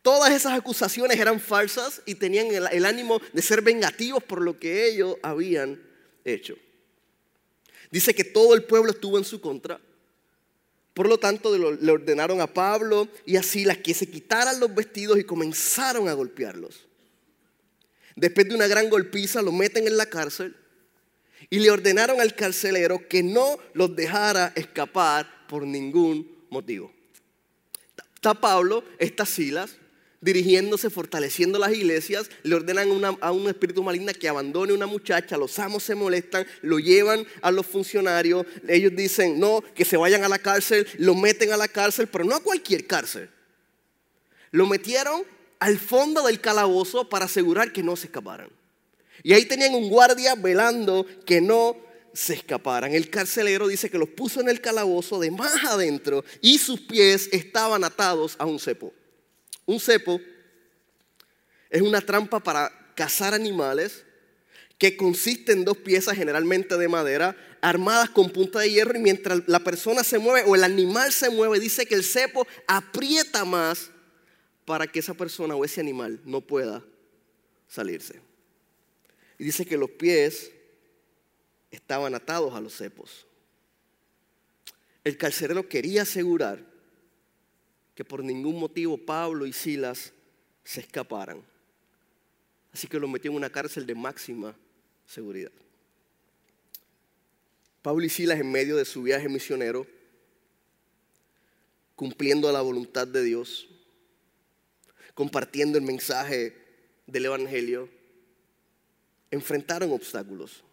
Todas 0.02 0.32
esas 0.32 0.54
acusaciones 0.54 1.20
eran 1.20 1.38
falsas 1.38 2.00
y 2.06 2.14
tenían 2.14 2.47
el, 2.47 2.87
ánimo 2.87 3.20
de 3.35 3.42
ser 3.42 3.61
vengativos 3.61 4.25
por 4.25 4.40
lo 4.40 4.59
que 4.59 4.88
ellos 4.88 5.16
habían 5.23 5.80
hecho. 6.25 6.56
Dice 7.90 8.14
que 8.14 8.25
todo 8.25 8.54
el 8.54 8.64
pueblo 8.64 8.92
estuvo 8.92 9.18
en 9.18 9.25
su 9.25 9.42
contra. 9.42 9.78
Por 10.94 11.06
lo 11.06 11.18
tanto, 11.18 11.56
le 11.56 11.92
ordenaron 11.92 12.40
a 12.40 12.47
Pablo 12.47 13.09
y 13.26 13.37
a 13.37 13.42
Silas 13.42 13.78
que 13.78 13.92
se 13.92 14.09
quitaran 14.09 14.59
los 14.59 14.75
vestidos 14.75 15.18
y 15.18 15.25
comenzaron 15.25 16.09
a 16.09 16.14
golpearlos. 16.14 16.87
Después 18.16 18.49
de 18.49 18.54
una 18.54 18.66
gran 18.66 18.88
golpiza, 18.88 19.42
lo 19.42 19.52
meten 19.52 19.87
en 19.87 19.99
la 19.99 20.06
cárcel 20.06 20.56
y 21.49 21.61
le 21.61 21.70
ordenaron 21.70 22.20
al 22.20 22.35
carcelero 22.35 23.09
que 23.09 23.23
no 23.23 23.59
los 23.73 23.97
dejara 23.97 24.52
escapar 24.54 25.47
por 25.49 25.66
ningún 25.66 26.30
motivo. 26.50 26.92
Está 28.14 28.35
Pablo, 28.35 28.85
está 28.99 29.25
Silas, 29.25 29.76
dirigiéndose, 30.20 30.90
fortaleciendo 30.90 31.59
las 31.59 31.73
iglesias, 31.73 32.30
le 32.42 32.54
ordenan 32.54 32.88
a 33.20 33.32
un 33.32 33.49
espíritu 33.49 33.82
maligno 33.82 34.12
que 34.12 34.28
abandone 34.28 34.73
a 34.73 34.76
una 34.76 34.87
muchacha, 34.87 35.38
los 35.38 35.59
amos 35.59 35.82
se 35.82 35.94
molestan, 35.94 36.47
lo 36.61 36.78
llevan 36.78 37.26
a 37.40 37.50
los 37.50 37.66
funcionarios, 37.66 38.44
ellos 38.68 38.92
dicen, 38.94 39.40
no, 39.40 39.62
que 39.75 39.85
se 39.85 39.97
vayan 39.97 40.23
a 40.25 40.28
la 40.28 40.38
cárcel, 40.38 40.87
lo 40.99 41.14
meten 41.14 41.52
a 41.52 41.56
la 41.56 41.68
cárcel, 41.68 42.09
pero 42.09 42.25
no 42.25 42.37
a 42.37 42.42
cualquier 42.42 42.87
cárcel. 42.87 43.30
Lo 44.50 44.66
metieron 44.66 45.23
al 45.59 45.78
fondo 45.78 46.26
del 46.26 46.40
calabozo 46.40 47.09
para 47.09 47.25
asegurar 47.25 47.73
que 47.73 47.82
no 47.82 47.97
se 47.97 48.06
escaparan. 48.06 48.50
Y 49.22 49.32
ahí 49.32 49.44
tenían 49.44 49.74
un 49.74 49.88
guardia 49.88 50.34
velando 50.34 51.06
que 51.24 51.40
no 51.40 51.76
se 52.12 52.34
escaparan. 52.34 52.92
El 52.92 53.10
carcelero 53.10 53.68
dice 53.68 53.90
que 53.90 53.98
los 53.98 54.08
puso 54.08 54.40
en 54.40 54.48
el 54.48 54.60
calabozo 54.60 55.18
de 55.20 55.30
más 55.30 55.64
adentro 55.64 56.24
y 56.40 56.58
sus 56.58 56.80
pies 56.80 57.28
estaban 57.32 57.84
atados 57.84 58.36
a 58.38 58.46
un 58.46 58.58
cepo. 58.58 58.92
Un 59.66 59.80
cepo 59.80 60.20
es 61.68 61.82
una 61.82 62.00
trampa 62.00 62.40
para 62.40 62.92
cazar 62.94 63.34
animales 63.34 64.04
que 64.78 64.96
consiste 64.96 65.52
en 65.52 65.64
dos 65.64 65.76
piezas 65.76 66.16
generalmente 66.16 66.76
de 66.76 66.88
madera 66.88 67.36
armadas 67.60 68.10
con 68.10 68.30
punta 68.30 68.60
de 68.60 68.70
hierro 68.70 68.96
y 68.96 69.02
mientras 69.02 69.42
la 69.46 69.60
persona 69.60 70.02
se 70.02 70.18
mueve 70.18 70.48
o 70.48 70.54
el 70.54 70.64
animal 70.64 71.12
se 71.12 71.28
mueve, 71.28 71.60
dice 71.60 71.84
que 71.86 71.94
el 71.94 72.02
cepo 72.02 72.46
aprieta 72.66 73.44
más 73.44 73.90
para 74.64 74.86
que 74.86 75.00
esa 75.00 75.14
persona 75.14 75.54
o 75.54 75.64
ese 75.64 75.80
animal 75.80 76.20
no 76.24 76.40
pueda 76.40 76.82
salirse. 77.68 78.29
Y 79.40 79.44
dice 79.44 79.64
que 79.64 79.78
los 79.78 79.88
pies 79.88 80.52
estaban 81.70 82.14
atados 82.14 82.54
a 82.54 82.61
los 82.61 82.76
cepos. 82.76 83.26
El 85.02 85.16
carcelero 85.16 85.66
quería 85.66 86.02
asegurar 86.02 86.62
que 87.94 88.04
por 88.04 88.23
ningún 88.23 88.61
motivo 88.61 88.99
Pablo 88.99 89.47
y 89.47 89.54
Silas 89.54 90.12
se 90.62 90.80
escaparan. 90.80 91.42
Así 92.70 92.87
que 92.87 93.00
los 93.00 93.09
metió 93.09 93.30
en 93.30 93.38
una 93.38 93.49
cárcel 93.49 93.87
de 93.87 93.94
máxima 93.94 94.54
seguridad. 95.06 95.52
Pablo 97.80 98.04
y 98.04 98.11
Silas 98.11 98.38
en 98.40 98.52
medio 98.52 98.76
de 98.76 98.85
su 98.85 99.04
viaje 99.04 99.30
misionero, 99.30 99.87
cumpliendo 101.97 102.52
la 102.52 102.61
voluntad 102.61 103.09
de 103.09 103.23
Dios, 103.23 103.70
compartiendo 105.14 105.78
el 105.78 105.85
mensaje 105.85 106.54
del 107.06 107.25
Evangelio, 107.25 108.00
enfrentaron 109.30 109.92
obstáculos. 109.92 110.64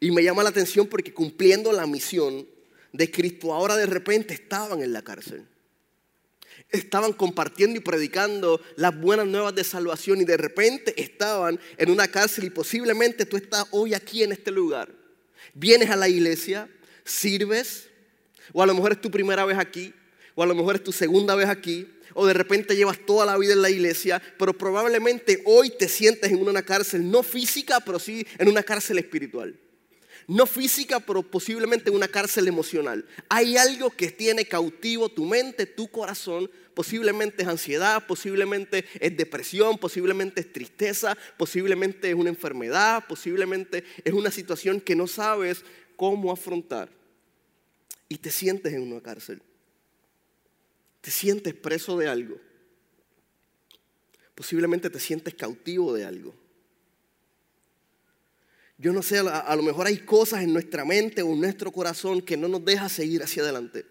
Y 0.00 0.10
me 0.10 0.22
llama 0.22 0.42
la 0.42 0.48
atención 0.48 0.86
porque 0.86 1.14
cumpliendo 1.14 1.72
la 1.72 1.86
misión 1.86 2.46
de 2.92 3.10
Cristo, 3.10 3.54
ahora 3.54 3.76
de 3.76 3.86
repente 3.86 4.34
estaban 4.34 4.82
en 4.82 4.92
la 4.92 5.02
cárcel 5.02 5.46
estaban 6.70 7.12
compartiendo 7.12 7.78
y 7.78 7.80
predicando 7.80 8.60
las 8.76 8.98
buenas 8.98 9.26
nuevas 9.26 9.54
de 9.54 9.64
salvación 9.64 10.20
y 10.20 10.24
de 10.24 10.36
repente 10.36 11.00
estaban 11.00 11.60
en 11.76 11.90
una 11.90 12.08
cárcel 12.08 12.44
y 12.44 12.50
posiblemente 12.50 13.26
tú 13.26 13.36
estás 13.36 13.66
hoy 13.70 13.94
aquí 13.94 14.22
en 14.22 14.32
este 14.32 14.50
lugar. 14.50 14.90
Vienes 15.54 15.90
a 15.90 15.96
la 15.96 16.08
iglesia, 16.08 16.68
sirves, 17.04 17.88
o 18.52 18.62
a 18.62 18.66
lo 18.66 18.74
mejor 18.74 18.92
es 18.92 19.00
tu 19.00 19.10
primera 19.10 19.44
vez 19.44 19.58
aquí, 19.58 19.94
o 20.36 20.42
a 20.42 20.46
lo 20.46 20.54
mejor 20.54 20.76
es 20.76 20.84
tu 20.84 20.92
segunda 20.92 21.34
vez 21.34 21.48
aquí, 21.48 21.88
o 22.14 22.26
de 22.26 22.34
repente 22.34 22.76
llevas 22.76 23.04
toda 23.04 23.26
la 23.26 23.36
vida 23.36 23.54
en 23.54 23.62
la 23.62 23.70
iglesia, 23.70 24.22
pero 24.38 24.56
probablemente 24.56 25.42
hoy 25.46 25.70
te 25.70 25.88
sientes 25.88 26.30
en 26.30 26.40
una 26.40 26.62
cárcel, 26.62 27.10
no 27.10 27.22
física, 27.22 27.80
pero 27.80 27.98
sí 27.98 28.24
en 28.38 28.48
una 28.48 28.62
cárcel 28.62 28.98
espiritual. 28.98 29.58
No 30.28 30.44
física, 30.44 31.00
pero 31.00 31.22
posiblemente 31.22 31.88
en 31.88 31.96
una 31.96 32.08
cárcel 32.08 32.48
emocional. 32.48 33.06
Hay 33.28 33.56
algo 33.56 33.90
que 33.90 34.10
tiene 34.10 34.44
cautivo 34.44 35.08
tu 35.08 35.24
mente, 35.24 35.66
tu 35.66 35.88
corazón. 35.88 36.50
Posiblemente 36.74 37.42
es 37.42 37.48
ansiedad, 37.48 38.06
posiblemente 38.06 38.84
es 39.00 39.16
depresión, 39.16 39.78
posiblemente 39.78 40.40
es 40.40 40.52
tristeza, 40.52 41.16
posiblemente 41.38 42.10
es 42.10 42.14
una 42.14 42.28
enfermedad, 42.28 43.04
posiblemente 43.08 43.84
es 44.04 44.12
una 44.12 44.30
situación 44.30 44.80
que 44.80 44.96
no 44.96 45.06
sabes 45.06 45.64
cómo 45.96 46.32
afrontar. 46.32 46.90
Y 48.08 48.18
te 48.18 48.30
sientes 48.30 48.72
en 48.74 48.82
una 48.82 49.00
cárcel. 49.00 49.40
Te 51.06 51.12
sientes 51.12 51.54
preso 51.54 51.96
de 51.96 52.08
algo. 52.08 52.36
Posiblemente 54.34 54.90
te 54.90 54.98
sientes 54.98 55.34
cautivo 55.34 55.92
de 55.94 56.04
algo. 56.04 56.34
Yo 58.76 58.92
no 58.92 59.04
sé, 59.04 59.18
a, 59.18 59.54
lo 59.54 59.62
mejor 59.62 59.86
hay 59.86 59.98
cosas 59.98 60.42
en 60.42 60.52
nuestra 60.52 60.84
mente 60.84 61.22
o 61.22 61.32
en 61.32 61.40
nuestro 61.40 61.70
corazón 61.70 62.20
que 62.22 62.36
no 62.36 62.48
nos 62.48 62.64
deja 62.64 62.88
seguir 62.88 63.22
hacia 63.22 63.44
adelante. 63.44 63.86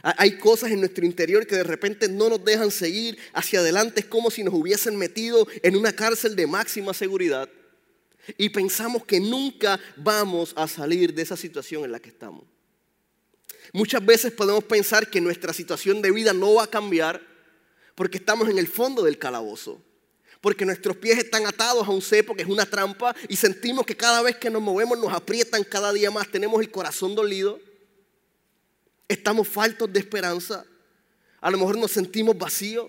Hay 0.00 0.38
cosas 0.38 0.70
en 0.70 0.80
nuestro 0.80 1.04
interior 1.04 1.46
que 1.46 1.56
de 1.56 1.64
repente 1.64 2.08
no 2.08 2.30
nos 2.30 2.42
dejan 2.42 2.70
seguir 2.70 3.18
hacia 3.34 3.60
adelante. 3.60 4.00
Es 4.00 4.06
como 4.06 4.30
si 4.30 4.42
nos 4.42 4.54
hubiesen 4.54 4.96
metido 4.96 5.46
en 5.62 5.76
una 5.76 5.92
cárcel 5.92 6.36
de 6.36 6.46
máxima 6.46 6.94
seguridad 6.94 7.50
y 8.38 8.48
pensamos 8.48 9.04
que 9.04 9.20
nunca 9.20 9.78
vamos 9.94 10.54
a 10.56 10.66
salir 10.66 11.12
de 11.12 11.20
esa 11.20 11.36
situación 11.36 11.84
en 11.84 11.92
la 11.92 12.00
que 12.00 12.08
estamos. 12.08 12.46
Muchas 13.72 14.04
veces 14.04 14.32
podemos 14.32 14.64
pensar 14.64 15.08
que 15.08 15.20
nuestra 15.20 15.52
situación 15.52 16.00
de 16.00 16.10
vida 16.10 16.32
no 16.32 16.54
va 16.54 16.64
a 16.64 16.70
cambiar 16.70 17.20
porque 17.94 18.18
estamos 18.18 18.48
en 18.48 18.58
el 18.58 18.66
fondo 18.66 19.02
del 19.02 19.18
calabozo 19.18 19.82
porque 20.40 20.64
nuestros 20.64 20.96
pies 20.96 21.18
están 21.18 21.46
atados 21.46 21.86
a 21.86 21.90
un 21.90 22.02
cepo 22.02 22.34
que 22.34 22.42
es 22.42 22.48
una 22.48 22.66
trampa 22.66 23.14
y 23.28 23.36
sentimos 23.36 23.84
que 23.84 23.96
cada 23.96 24.22
vez 24.22 24.36
que 24.36 24.50
nos 24.50 24.62
movemos 24.62 24.98
nos 24.98 25.12
aprietan 25.12 25.64
cada 25.64 25.92
día 25.92 26.10
más, 26.10 26.30
tenemos 26.30 26.60
el 26.60 26.70
corazón 26.70 27.14
dolido, 27.14 27.60
estamos 29.08 29.48
faltos 29.48 29.92
de 29.92 30.00
esperanza, 30.00 30.64
a 31.40 31.50
lo 31.50 31.58
mejor 31.58 31.76
nos 31.76 31.90
sentimos 31.90 32.36
vacíos 32.36 32.88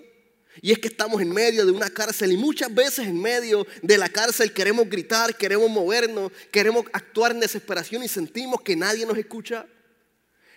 y 0.61 0.71
es 0.71 0.79
que 0.79 0.89
estamos 0.89 1.21
en 1.21 1.31
medio 1.31 1.65
de 1.65 1.71
una 1.71 1.89
cárcel 1.89 2.31
y 2.31 2.37
muchas 2.37 2.73
veces 2.73 3.07
en 3.07 3.19
medio 3.19 3.65
de 3.81 3.97
la 3.97 4.09
cárcel 4.09 4.51
queremos 4.53 4.89
gritar, 4.89 5.35
queremos 5.35 5.69
movernos, 5.69 6.31
queremos 6.51 6.85
actuar 6.91 7.31
en 7.31 7.39
desesperación 7.39 8.03
y 8.03 8.07
sentimos 8.07 8.61
que 8.61 8.75
nadie 8.75 9.05
nos 9.05 9.17
escucha. 9.17 9.65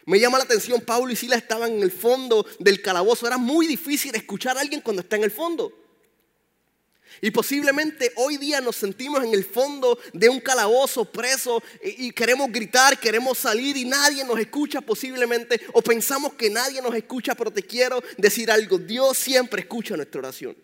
Me 0.06 0.18
llama 0.18 0.38
la 0.38 0.44
atención, 0.44 0.80
Pablo 0.80 1.12
y 1.12 1.16
Sila 1.16 1.36
estaban 1.36 1.72
en 1.72 1.82
el 1.82 1.92
fondo 1.92 2.46
del 2.58 2.82
calabozo. 2.82 3.26
Era 3.26 3.38
muy 3.38 3.66
difícil 3.66 4.14
escuchar 4.14 4.58
a 4.58 4.60
alguien 4.60 4.80
cuando 4.80 5.02
está 5.02 5.16
en 5.16 5.24
el 5.24 5.30
fondo. 5.30 5.72
Y 7.20 7.30
posiblemente 7.30 8.12
hoy 8.16 8.36
día 8.36 8.60
nos 8.60 8.76
sentimos 8.76 9.22
en 9.22 9.34
el 9.34 9.44
fondo 9.44 9.98
de 10.12 10.28
un 10.28 10.40
calabozo 10.40 11.04
preso 11.04 11.62
y, 11.82 12.10
queremos 12.10 12.50
gritar, 12.50 12.98
queremos 12.98 13.38
salir 13.38 13.76
y 13.76 13.84
nadie 13.84 14.24
nos 14.24 14.38
escucha 14.40 14.80
posiblemente 14.80 15.60
o 15.72 15.82
pensamos 15.82 16.32
que 16.34 16.50
nadie 16.50 16.80
nos 16.80 16.94
escucha, 16.94 17.34
pero 17.34 17.50
te 17.50 17.62
quiero 17.62 18.02
decir 18.16 18.50
algo, 18.50 18.78
Dios 18.78 19.18
siempre 19.18 19.62
escucha 19.62 19.96
nuestra 19.96 20.20
oración. 20.20 20.56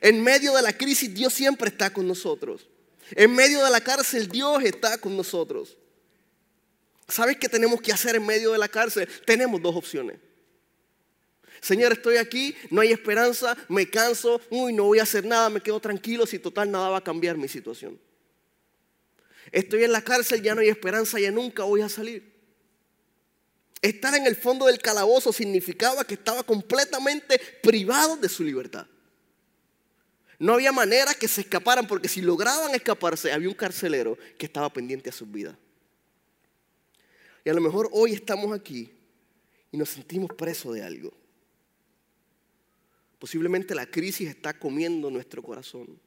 En 0.00 0.22
medio 0.22 0.54
de 0.54 0.62
la 0.62 0.76
crisis 0.76 1.12
Dios 1.12 1.32
siempre 1.32 1.70
está 1.70 1.92
con 1.92 2.06
nosotros. 2.06 2.68
En 3.12 3.34
medio 3.34 3.64
de 3.64 3.70
la 3.70 3.80
cárcel 3.80 4.28
Dios 4.28 4.62
está 4.62 4.98
con 4.98 5.16
nosotros. 5.16 5.76
¿Sabes 7.08 7.38
qué 7.38 7.48
tenemos 7.48 7.80
que 7.80 7.92
hacer 7.92 8.16
en 8.16 8.26
medio 8.26 8.52
de 8.52 8.58
la 8.58 8.68
cárcel? 8.68 9.08
Tenemos 9.24 9.62
dos 9.62 9.74
opciones. 9.74 10.18
Señor, 11.60 11.92
estoy 11.92 12.18
aquí, 12.18 12.54
no 12.70 12.82
hay 12.82 12.92
esperanza, 12.92 13.56
me 13.68 13.88
canso, 13.88 14.40
uy, 14.50 14.72
no 14.72 14.84
voy 14.84 15.00
a 15.00 15.02
hacer 15.02 15.24
nada, 15.24 15.48
me 15.48 15.60
quedo 15.60 15.80
tranquilo, 15.80 16.26
si 16.26 16.38
total 16.38 16.70
nada 16.70 16.90
va 16.90 16.98
a 16.98 17.04
cambiar 17.04 17.36
mi 17.36 17.48
situación. 17.48 17.98
Estoy 19.50 19.84
en 19.84 19.92
la 19.92 20.02
cárcel, 20.02 20.42
ya 20.42 20.54
no 20.54 20.60
hay 20.60 20.68
esperanza, 20.68 21.18
ya 21.18 21.30
nunca 21.30 21.64
voy 21.64 21.80
a 21.80 21.88
salir. 21.88 22.38
Estar 23.80 24.14
en 24.14 24.26
el 24.26 24.36
fondo 24.36 24.66
del 24.66 24.78
calabozo 24.78 25.32
significaba 25.32 26.04
que 26.04 26.14
estaba 26.14 26.42
completamente 26.42 27.40
privado 27.62 28.16
de 28.16 28.28
su 28.28 28.44
libertad. 28.44 28.86
No 30.38 30.54
había 30.54 30.72
manera 30.72 31.14
que 31.14 31.26
se 31.26 31.40
escaparan 31.40 31.86
porque 31.86 32.08
si 32.08 32.20
lograban 32.20 32.74
escaparse 32.74 33.32
había 33.32 33.48
un 33.48 33.54
carcelero 33.54 34.16
que 34.36 34.46
estaba 34.46 34.72
pendiente 34.72 35.10
a 35.10 35.12
sus 35.12 35.30
vidas. 35.30 35.56
Y 37.44 37.50
a 37.50 37.54
lo 37.54 37.60
mejor 37.60 37.88
hoy 37.92 38.12
estamos 38.12 38.52
aquí 38.52 38.90
y 39.70 39.76
nos 39.76 39.90
sentimos 39.90 40.30
presos 40.34 40.74
de 40.74 40.82
algo. 40.82 41.12
Posiblemente 43.18 43.74
la 43.74 43.86
crisis 43.86 44.28
está 44.28 44.58
comiendo 44.58 45.10
nuestro 45.10 45.42
corazón. 45.42 45.98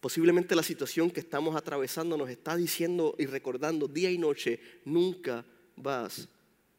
Posiblemente 0.00 0.56
la 0.56 0.62
situación 0.62 1.10
que 1.10 1.20
estamos 1.20 1.54
atravesando 1.54 2.16
nos 2.16 2.28
está 2.28 2.56
diciendo 2.56 3.14
y 3.18 3.26
recordando 3.26 3.86
día 3.86 4.10
y 4.10 4.18
noche, 4.18 4.60
nunca 4.84 5.44
vas 5.76 6.28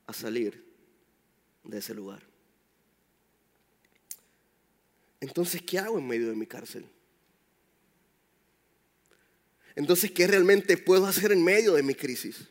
a 0.05 0.13
salir 0.13 0.63
de 1.63 1.77
ese 1.77 1.93
lugar. 1.93 2.21
Entonces, 5.21 5.61
¿qué 5.61 5.79
hago 5.79 5.97
en 5.97 6.05
medio 6.05 6.27
de 6.27 6.35
mi 6.35 6.45
cárcel? 6.45 6.85
Entonces, 9.75 10.11
¿qué 10.11 10.27
realmente 10.27 10.75
puedo 10.77 11.05
hacer 11.05 11.31
en 11.31 11.43
medio 11.43 11.73
de 11.75 11.83
mi 11.83 11.95
crisis? 11.95 12.49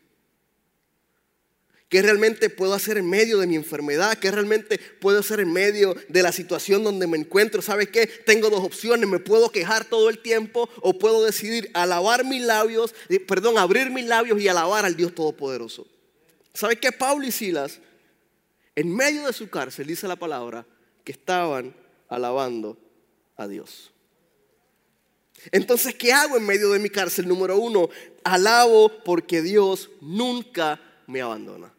¿Qué 1.92 2.00
realmente 2.00 2.48
puedo 2.48 2.72
hacer 2.72 2.96
en 2.96 3.06
medio 3.06 3.36
de 3.36 3.46
mi 3.46 3.54
enfermedad? 3.54 4.16
¿Qué 4.16 4.30
realmente 4.30 4.78
puedo 4.78 5.18
hacer 5.18 5.40
en 5.40 5.52
medio 5.52 5.94
de 6.08 6.22
la 6.22 6.32
situación 6.32 6.82
donde 6.82 7.06
me 7.06 7.18
encuentro? 7.18 7.60
¿Sabes 7.60 7.90
qué? 7.90 8.06
Tengo 8.06 8.48
dos 8.48 8.64
opciones. 8.64 9.06
Me 9.06 9.18
puedo 9.18 9.50
quejar 9.50 9.84
todo 9.84 10.08
el 10.08 10.20
tiempo 10.20 10.70
o 10.80 10.98
puedo 10.98 11.22
decidir 11.22 11.70
alabar 11.74 12.24
mis 12.24 12.40
labios, 12.40 12.94
eh, 13.10 13.20
perdón, 13.20 13.58
abrir 13.58 13.90
mis 13.90 14.06
labios 14.06 14.40
y 14.40 14.48
alabar 14.48 14.86
al 14.86 14.96
Dios 14.96 15.14
Todopoderoso. 15.14 15.86
¿Sabes 16.54 16.78
qué? 16.80 16.92
Pablo 16.92 17.26
y 17.26 17.30
Silas, 17.30 17.78
en 18.74 18.96
medio 18.96 19.26
de 19.26 19.34
su 19.34 19.50
cárcel, 19.50 19.86
dice 19.86 20.08
la 20.08 20.16
palabra, 20.16 20.64
que 21.04 21.12
estaban 21.12 21.76
alabando 22.08 22.78
a 23.36 23.46
Dios. 23.46 23.92
Entonces, 25.50 25.94
¿qué 25.94 26.10
hago 26.14 26.38
en 26.38 26.46
medio 26.46 26.70
de 26.70 26.78
mi 26.78 26.88
cárcel? 26.88 27.28
Número 27.28 27.58
uno, 27.58 27.90
alabo 28.24 28.90
porque 29.04 29.42
Dios 29.42 29.90
nunca 30.00 30.80
me 31.06 31.20
abandona. 31.20 31.70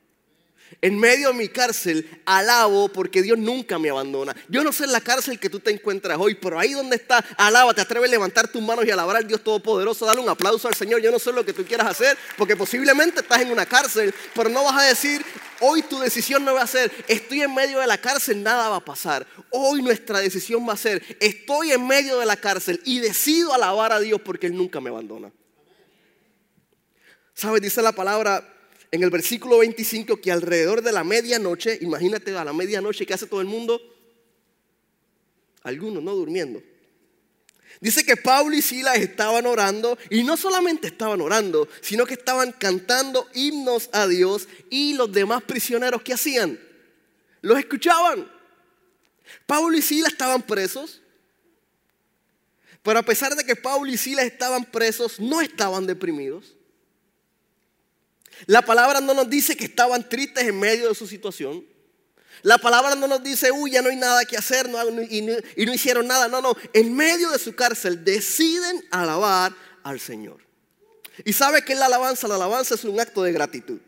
En 0.82 1.00
medio 1.00 1.30
de 1.30 1.34
mi 1.34 1.48
cárcel 1.50 2.10
alabo 2.26 2.90
porque 2.90 3.22
Dios 3.22 3.38
nunca 3.38 3.80
me 3.80 3.90
abandona. 3.90 4.36
Yo 4.50 4.64
no 4.64 4.72
sé 4.72 4.86
en 4.86 4.92
la 4.92 5.02
cárcel 5.02 5.40
que 5.40 5.50
tú 5.50 5.60
te 5.60 5.72
encuentras 5.72 6.18
hoy, 6.20 6.36
pero 6.36 6.60
ahí 6.60 6.74
donde 6.74 6.96
está, 6.96 7.24
alaba, 7.38 7.74
te 7.74 7.82
atreves 7.82 8.10
a 8.10 8.12
levantar 8.12 8.48
tus 8.48 8.62
manos 8.62 8.86
y 8.86 8.92
alabar 8.92 9.18
al 9.18 9.28
Dios 9.28 9.44
Todopoderoso, 9.44 10.06
darle 10.06 10.22
un 10.22 10.30
aplauso 10.30 10.68
al 10.68 10.76
Señor. 10.76 11.02
Yo 11.02 11.12
no 11.12 11.20
sé 11.20 11.32
lo 11.32 11.46
que 11.46 11.54
tú 11.54 11.66
quieras 11.66 11.88
hacer, 11.88 12.18
porque 12.38 12.56
posiblemente 12.56 13.22
estás 13.22 13.42
en 13.42 13.52
una 13.52 13.66
cárcel, 13.66 14.14
pero 14.34 14.50
no 14.50 14.64
vas 14.64 14.82
a 14.82 14.84
decir, 14.84 15.24
hoy 15.60 15.82
tu 15.84 16.00
decisión 16.00 16.44
no 16.44 16.54
va 16.54 16.64
a 16.64 16.68
ser, 16.68 16.92
estoy 17.08 17.42
en 17.42 17.54
medio 17.54 17.80
de 17.80 17.88
la 17.88 17.98
cárcel, 17.98 18.44
nada 18.44 18.70
va 18.70 18.78
a 18.78 18.86
pasar. 18.86 19.26
Hoy 19.50 19.82
nuestra 19.82 20.20
decisión 20.20 20.68
va 20.68 20.74
a 20.74 20.78
ser, 20.78 21.04
estoy 21.20 21.72
en 21.72 21.86
medio 21.86 22.20
de 22.20 22.26
la 22.26 22.38
cárcel 22.38 22.82
y 22.86 23.00
decido 23.00 23.54
alabar 23.54 23.92
a 23.92 24.00
Dios 24.00 24.22
porque 24.22 24.48
Él 24.48 24.56
nunca 24.56 24.82
me 24.82 24.90
abandona. 24.90 25.32
¿Sabes? 27.34 27.62
Dice 27.62 27.82
la 27.82 27.94
palabra 27.94 28.53
en 28.94 29.02
el 29.02 29.10
versículo 29.10 29.58
25 29.58 30.18
que 30.18 30.32
alrededor 30.32 30.84
de 30.84 30.92
la 30.92 31.04
medianoche, 31.04 31.80
imagínate 31.82 32.38
a 32.38 32.46
la 32.46 32.54
medianoche, 32.54 33.08
¿qué 33.08 33.16
hace 33.16 33.26
todo 33.26 33.42
el 33.42 33.48
mundo? 33.48 33.82
Algunos 35.64 36.04
no 36.04 36.14
durmiendo. 36.14 36.62
Dice 37.82 38.06
que 38.06 38.16
Pablo 38.16 38.56
y 38.56 38.62
Silas 38.62 39.00
estaban 39.00 39.48
orando 39.48 39.98
y 40.12 40.24
no 40.24 40.38
solamente 40.38 40.86
estaban 40.86 41.22
orando, 41.22 41.68
sino 41.82 42.06
que 42.06 42.14
estaban 42.14 42.52
cantando 42.52 43.28
himnos 43.34 43.90
a 43.94 44.06
Dios 44.06 44.48
y 44.70 44.94
los 44.94 45.12
demás 45.12 45.42
prisioneros 45.42 46.04
que 46.04 46.14
hacían, 46.14 46.60
los 47.42 47.58
escuchaban. 47.58 48.32
Pablo 49.48 49.76
y 49.76 49.82
Silas 49.82 50.12
estaban 50.12 50.44
presos, 50.44 51.02
pero 52.84 53.00
a 53.00 53.04
pesar 53.04 53.36
de 53.36 53.44
que 53.44 53.56
Pablo 53.56 53.92
y 53.92 53.98
Silas 53.98 54.26
estaban 54.26 54.66
presos, 54.66 55.20
no 55.20 55.42
estaban 55.42 55.88
deprimidos. 55.88 56.54
La 58.46 58.62
palabra 58.64 59.02
no 59.02 59.14
nos 59.14 59.30
dice 59.30 59.56
que 59.56 59.66
estaban 59.66 60.08
tristes 60.08 60.44
en 60.44 60.60
medio 60.60 60.90
de 60.90 60.96
su 60.96 61.08
situación. 61.08 61.66
La 62.42 62.58
palabra 62.58 62.96
no 62.96 63.08
nos 63.08 63.24
dice, 63.24 63.52
uy, 63.52 63.72
ya 63.72 63.82
no 63.82 63.90
hay 63.90 63.96
nada 63.96 64.26
que 64.26 64.36
hacer 64.36 64.70
y, 65.10 65.22
no, 65.22 65.74
hicieron 65.74 66.08
nada. 66.08 66.28
No, 66.28 66.42
no. 66.42 66.56
En 66.74 66.94
medio 66.94 67.30
de 67.32 67.40
su 67.40 67.56
cárcel 67.56 68.04
deciden 68.04 68.84
alabar 68.92 69.56
al 69.84 70.00
Señor. 70.00 70.46
¿Y 71.24 71.34
sabe 71.34 71.64
qué 71.64 71.74
es 71.74 71.80
la 71.80 71.86
alabanza? 71.86 72.28
La 72.28 72.36
alabanza 72.36 72.76
es 72.76 72.84
un 72.84 73.00
acto 73.00 73.24
de 73.24 73.32
gratitud. 73.32 73.80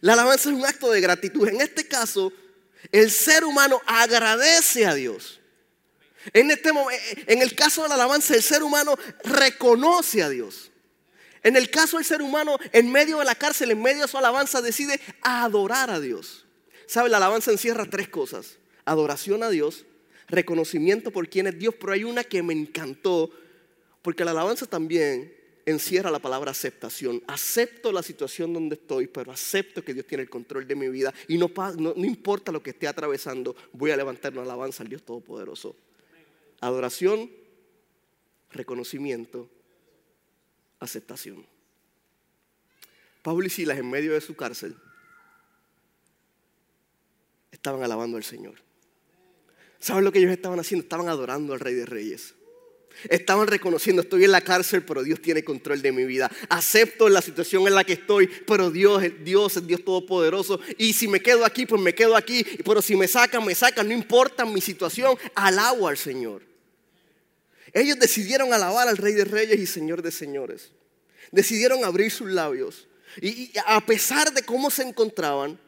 La 0.00 0.12
alabanza 0.12 0.48
es 0.48 0.54
un 0.54 0.64
acto 0.64 0.90
de 0.90 1.00
gratitud. 1.00 1.48
En 1.48 1.60
este 1.60 1.88
caso, 1.88 2.32
el 2.92 3.10
ser 3.10 3.44
humano 3.44 3.80
agradece 3.86 4.86
a 4.86 4.94
Dios. 4.94 5.40
En, 6.32 6.50
este, 6.50 6.70
en 7.26 7.42
el 7.42 7.54
caso 7.54 7.82
de 7.82 7.88
la 7.88 7.94
alabanza, 7.94 8.34
el 8.34 8.42
ser 8.42 8.62
humano 8.62 8.96
reconoce 9.24 10.22
a 10.22 10.28
Dios. 10.28 10.70
En 11.44 11.56
el 11.56 11.70
caso 11.70 11.98
del 11.98 12.06
ser 12.06 12.22
humano, 12.22 12.56
en 12.72 12.90
medio 12.90 13.18
de 13.18 13.26
la 13.26 13.34
cárcel, 13.34 13.70
en 13.70 13.82
medio 13.82 14.02
de 14.02 14.08
su 14.08 14.16
alabanza, 14.16 14.62
decide 14.62 14.98
adorar 15.20 15.90
a 15.90 16.00
Dios. 16.00 16.46
¿Sabe? 16.86 17.10
La 17.10 17.18
alabanza 17.18 17.52
encierra 17.52 17.84
tres 17.84 18.08
cosas. 18.08 18.56
Adoración 18.86 19.42
a 19.42 19.50
Dios, 19.50 19.84
reconocimiento 20.26 21.10
por 21.10 21.28
quién 21.28 21.46
es 21.46 21.58
Dios, 21.58 21.74
pero 21.78 21.92
hay 21.92 22.02
una 22.02 22.24
que 22.24 22.42
me 22.42 22.54
encantó, 22.54 23.30
porque 24.00 24.24
la 24.24 24.30
alabanza 24.30 24.64
también 24.64 25.34
encierra 25.66 26.10
la 26.10 26.18
palabra 26.18 26.50
aceptación. 26.50 27.22
Acepto 27.26 27.92
la 27.92 28.02
situación 28.02 28.54
donde 28.54 28.76
estoy, 28.76 29.06
pero 29.06 29.30
acepto 29.30 29.84
que 29.84 29.92
Dios 29.92 30.06
tiene 30.06 30.22
el 30.22 30.30
control 30.30 30.66
de 30.66 30.76
mi 30.76 30.88
vida 30.88 31.12
y 31.28 31.36
no, 31.36 31.50
no, 31.76 31.92
no 31.94 32.04
importa 32.06 32.52
lo 32.52 32.62
que 32.62 32.70
esté 32.70 32.88
atravesando, 32.88 33.54
voy 33.72 33.90
a 33.90 33.96
levantar 33.98 34.32
una 34.32 34.42
alabanza 34.42 34.82
al 34.82 34.88
Dios 34.88 35.02
Todopoderoso. 35.02 35.76
Adoración, 36.60 37.30
reconocimiento 38.50 39.50
aceptación. 40.84 41.46
Pablo 43.22 43.46
y 43.46 43.50
Silas 43.50 43.78
en 43.78 43.90
medio 43.90 44.12
de 44.12 44.20
su 44.20 44.36
cárcel 44.36 44.76
estaban 47.50 47.82
alabando 47.82 48.16
al 48.16 48.24
Señor. 48.24 48.56
¿Saben 49.78 50.04
lo 50.04 50.12
que 50.12 50.18
ellos 50.18 50.30
estaban 50.30 50.60
haciendo? 50.60 50.82
Estaban 50.82 51.08
adorando 51.08 51.52
al 51.52 51.60
Rey 51.60 51.74
de 51.74 51.86
Reyes. 51.86 52.34
Estaban 53.08 53.48
reconociendo, 53.48 54.02
estoy 54.02 54.24
en 54.24 54.32
la 54.32 54.40
cárcel, 54.40 54.84
pero 54.84 55.02
Dios 55.02 55.20
tiene 55.20 55.42
control 55.42 55.82
de 55.82 55.92
mi 55.92 56.04
vida. 56.04 56.30
Acepto 56.48 57.08
la 57.08 57.20
situación 57.20 57.66
en 57.66 57.74
la 57.74 57.84
que 57.84 57.94
estoy, 57.94 58.28
pero 58.46 58.70
Dios, 58.70 59.02
Dios 59.22 59.56
es 59.56 59.66
Dios 59.66 59.84
todopoderoso. 59.84 60.60
Y 60.78 60.92
si 60.92 61.08
me 61.08 61.20
quedo 61.20 61.44
aquí, 61.44 61.66
pues 61.66 61.80
me 61.80 61.94
quedo 61.94 62.16
aquí. 62.16 62.44
Pero 62.64 62.80
si 62.80 62.96
me 62.96 63.08
sacan, 63.08 63.44
me 63.44 63.54
sacan. 63.54 63.88
No 63.88 63.94
importa 63.94 64.44
mi 64.44 64.60
situación, 64.60 65.16
alabo 65.34 65.88
al 65.88 65.96
Señor. 65.96 66.53
Ellos 67.74 67.98
decidieron 67.98 68.54
alabar 68.54 68.86
al 68.86 68.96
Rey 68.96 69.14
de 69.14 69.24
Reyes 69.24 69.58
y 69.58 69.66
Señor 69.66 70.00
de 70.00 70.12
Señores. 70.12 70.70
Decidieron 71.32 71.84
abrir 71.84 72.12
sus 72.12 72.30
labios. 72.30 72.86
Y, 73.20 73.52
a 73.66 73.84
pesar 73.84 74.32
de 74.32 74.42
cómo 74.44 74.70
se 74.70 74.84
encontraban, 74.84 75.58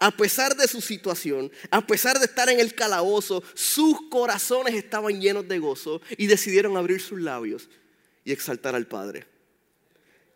a 0.00 0.10
pesar 0.10 0.56
de 0.56 0.66
su 0.66 0.80
situación, 0.80 1.50
a 1.70 1.86
pesar 1.86 2.18
de 2.18 2.24
estar 2.24 2.48
en 2.48 2.58
el 2.58 2.74
calabozo, 2.74 3.42
sus 3.54 3.96
corazones 4.10 4.74
estaban 4.74 5.20
llenos 5.20 5.46
de 5.46 5.60
gozo 5.60 6.00
y 6.16 6.26
decidieron 6.26 6.76
abrir 6.76 7.00
sus 7.00 7.20
labios 7.20 7.68
y 8.24 8.32
exaltar 8.32 8.74
al 8.74 8.86
Padre. 8.86 9.24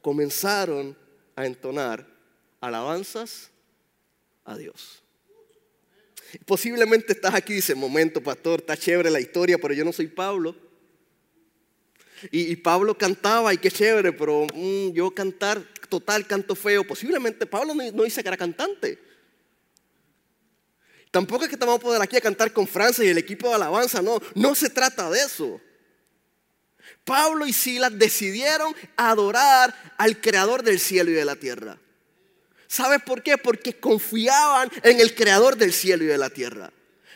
Comenzaron 0.00 0.96
a 1.34 1.46
entonar 1.46 2.06
alabanzas 2.60 3.50
a 4.44 4.56
Dios. 4.56 5.02
Posiblemente 6.46 7.12
estás 7.12 7.34
aquí 7.34 7.54
y 7.54 7.56
dices, 7.56 7.76
momento, 7.76 8.22
pastor, 8.22 8.60
está 8.60 8.76
chévere 8.76 9.10
la 9.10 9.20
historia, 9.20 9.58
pero 9.58 9.74
yo 9.74 9.84
no 9.84 9.92
soy 9.92 10.06
Pablo. 10.06 10.71
Y, 12.30 12.56
Pablo 12.56 12.96
cantaba 12.96 13.52
y 13.52 13.58
qué 13.58 13.70
chévere, 13.70 14.12
pero 14.12 14.46
mm, 14.54 14.92
yo 14.92 15.10
cantar 15.12 15.62
total 15.88 16.26
canto 16.26 16.54
feo. 16.54 16.86
Posiblemente 16.86 17.46
Pablo 17.46 17.74
no, 17.74 18.02
dice 18.02 18.22
que 18.22 18.28
era 18.28 18.36
cantante. 18.36 18.98
Tampoco 21.10 21.44
es 21.44 21.48
que 21.48 21.56
estamos 21.56 21.76
a 21.76 21.78
poder 21.78 22.00
aquí 22.00 22.16
a 22.16 22.20
cantar 22.20 22.52
con 22.52 22.66
Francia 22.66 23.04
y 23.04 23.08
el 23.08 23.18
equipo 23.18 23.48
de 23.48 23.56
alabanza, 23.56 24.00
no, 24.00 24.20
no 24.34 24.54
se 24.54 24.70
trata 24.70 25.10
de 25.10 25.20
eso. 25.20 25.60
Pablo 27.04 27.46
y 27.46 27.52
Silas 27.52 27.98
decidieron 27.98 28.74
adorar 28.96 29.74
al 29.98 30.20
creador 30.20 30.62
del 30.62 30.78
cielo 30.78 31.10
y 31.10 31.14
de 31.14 31.24
la 31.24 31.36
tierra. 31.36 31.78
¿Sabes 32.68 33.02
por 33.02 33.22
qué? 33.22 33.36
Porque 33.36 33.78
confiaban 33.78 34.70
en 34.82 35.00
el 35.00 35.14
creador 35.14 35.56
del 35.56 35.72
cielo 35.72 36.04
y 36.04 36.06
de 36.06 36.16
la 36.16 36.30
tierra. 36.30 36.72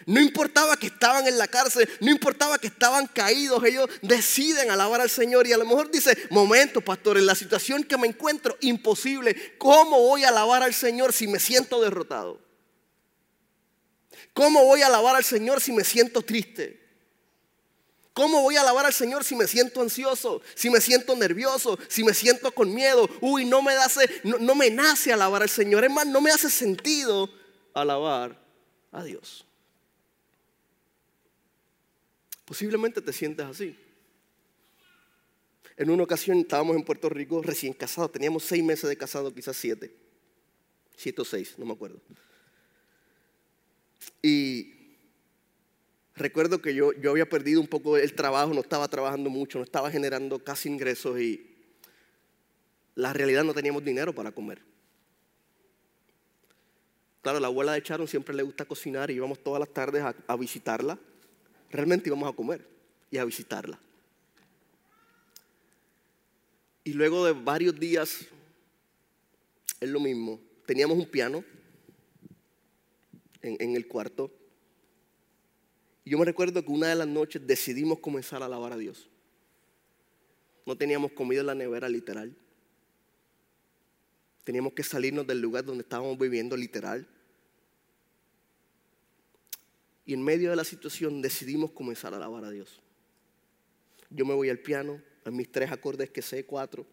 No 0.07 0.21
importaba 0.21 0.77
que 0.77 0.87
estaban 0.87 1.27
en 1.27 1.37
la 1.37 1.49
cárcel, 1.49 1.89
no 2.01 2.13
importaba 2.13 2.59
que 2.59 2.69
estaban 2.69 3.09
caídos, 3.09 3.65
ellos 3.65 3.91
deciden 4.03 4.71
alabar 4.71 5.01
al 5.01 5.11
Señor 5.11 5.49
y 5.49 5.53
a 5.53 5.59
lo 5.59 5.65
mejor 5.65 5.91
dice, 5.91 6.17
momento, 6.31 6.81
pastor, 6.81 7.19
en 7.19 7.27
la 7.27 7.35
situación 7.35 7.83
que 7.83 7.99
me 7.99 8.07
encuentro, 8.07 8.57
imposible, 8.61 9.57
¿cómo 9.59 10.01
voy 10.01 10.23
a 10.23 10.29
alabar 10.29 10.63
al 10.63 10.75
Señor 10.75 11.13
si 11.13 11.27
me 11.27 11.41
siento 11.41 11.83
derrotado? 11.83 12.41
¿Cómo 14.33 14.65
voy 14.65 14.83
a 14.83 14.87
alabar 14.87 15.17
al 15.17 15.25
Señor 15.25 15.61
si 15.61 15.73
me 15.73 15.83
siento 15.83 16.23
triste? 16.23 16.87
¿Cómo 18.13 18.43
voy 18.43 18.57
a 18.57 18.61
alabar 18.61 18.87
al 18.87 18.95
Señor 18.95 19.25
si 19.25 19.35
me 19.35 19.49
siento 19.49 19.83
ansioso, 19.83 20.41
si 20.55 20.71
me 20.71 20.81
siento 20.81 21.17
nervioso, 21.17 21.79
si 21.89 22.05
me 22.05 22.15
siento 22.15 22.53
con 22.53 22.73
miedo? 22.73 23.09
Uy, 23.21 23.45
no 23.45 23.61
me, 23.61 23.75
no, 24.23 24.39
no 24.39 24.55
me 24.55 24.71
nace 24.71 25.13
alabar 25.13 25.43
al 25.43 25.51
Señor. 25.51 25.85
Es 25.85 25.91
más, 25.91 26.07
no 26.07 26.21
me 26.21 26.31
hace 26.31 26.49
sentido 26.49 27.29
alabar 27.75 28.41
a 28.93 29.03
Dios. 29.03 29.46
Posiblemente 32.47 33.03
te 33.03 33.13
sientas 33.13 33.51
así. 33.51 33.77
En 35.77 35.91
una 35.91 36.05
ocasión 36.05 36.39
estábamos 36.39 36.77
en 36.77 36.85
Puerto 36.85 37.11
Rico 37.11 37.43
recién 37.43 37.75
casados, 37.75 38.13
teníamos 38.13 38.45
seis 38.45 38.65
meses 38.65 38.89
de 38.89 38.97
casado, 38.97 39.35
quizás 39.35 39.57
siete. 39.57 39.95
Siete 40.97 41.21
o 41.21 41.25
seis, 41.25 41.59
no 41.59 41.67
me 41.67 41.73
acuerdo. 41.73 42.01
Y 44.23 44.97
recuerdo 46.15 46.63
que 46.63 46.75
yo, 46.75 46.93
yo 46.93 47.11
había 47.11 47.29
perdido 47.29 47.61
un 47.61 47.67
poco 47.67 47.99
el 47.99 48.15
trabajo, 48.15 48.55
no 48.55 48.61
estaba 48.61 48.89
trabajando 48.89 49.29
mucho, 49.29 49.59
no 49.59 49.65
estaba 49.65 49.91
generando 49.91 50.39
casi 50.39 50.69
ingresos 50.69 51.21
y 51.21 51.53
la 52.95 53.13
realidad 53.13 53.45
no 53.45 53.53
teníamos 53.53 53.85
dinero 53.85 54.15
para 54.15 54.31
comer. 54.31 54.63
Claro, 57.21 57.41
la 57.41 57.49
abuela 57.49 57.73
de 57.73 57.81
Sharon 57.81 58.07
siempre 58.07 58.35
le 58.37 58.45
gusta 58.45 58.65
cocinar 58.65 59.11
y 59.11 59.15
íbamos 59.15 59.43
todas 59.43 59.59
las 59.59 59.69
tardes 59.69 60.03
a 60.27 60.37
visitarla. 60.37 60.97
Realmente 61.71 62.09
íbamos 62.09 62.33
a 62.33 62.37
comer 62.37 62.67
y 63.11 63.19
a 63.19 63.25
visitarla. 63.25 63.79
Y 66.85 66.93
luego 66.93 67.25
de 67.25 67.33
varios 67.33 67.79
días, 67.79 68.27
es 69.81 69.89
lo 69.89 70.01
mismo. 70.01 70.41
Teníamos 70.67 70.97
un 70.97 71.07
piano 71.07 71.45
en, 73.43 73.77
el 73.77 73.87
cuarto. 73.87 74.31
Y 76.05 76.11
yo 76.11 76.19
me 76.19 76.25
recuerdo 76.25 76.65
que 76.65 76.71
una 76.71 76.89
de 76.89 76.95
las 76.95 77.09
noches 77.09 77.45
decidimos 77.47 77.99
comenzar 77.99 78.43
a 78.43 78.47
alabar 78.47 78.73
a 78.73 78.77
Dios. 78.77 79.09
No 80.65 80.77
teníamos 80.77 81.13
comida 81.13 81.41
en 81.41 81.47
la 81.47 81.55
nevera 81.55 81.89
literal. 81.89 82.37
Teníamos 84.45 84.73
que 84.73 84.83
salirnos 84.83 85.27
del 85.27 85.41
lugar 85.41 85.65
donde 85.65 85.83
estábamos 85.83 86.19
viviendo 86.19 86.57
literal. 86.57 87.07
Y 90.07 90.15
en 90.15 90.23
medio 90.23 90.51
de 90.51 90.57
la 90.57 90.65
situación 90.65 91.21
decidimos 91.21 91.73
comenzar 91.73 92.15
a 92.15 92.17
alabar 92.17 92.45
a 92.45 92.51
Dios. 92.51 92.81
Yo 94.09 94.25
me 94.25 94.35
voy 94.35 94.49
al 94.49 94.61
piano, 94.61 95.03
a 95.25 95.31
mis 95.33 95.51
tres 95.51 95.73
acordes 95.73 96.11
que 96.11 96.23
sé, 96.23 96.47
cuatro, 96.47 96.87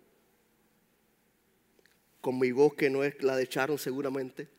con 2.22 2.40
mi 2.40 2.52
voz 2.52 2.74
que 2.74 2.90
no 2.90 3.04
es 3.04 3.22
la 3.22 3.36
de 3.36 3.46
Sharon 3.46 3.78
seguramente. 3.78 4.50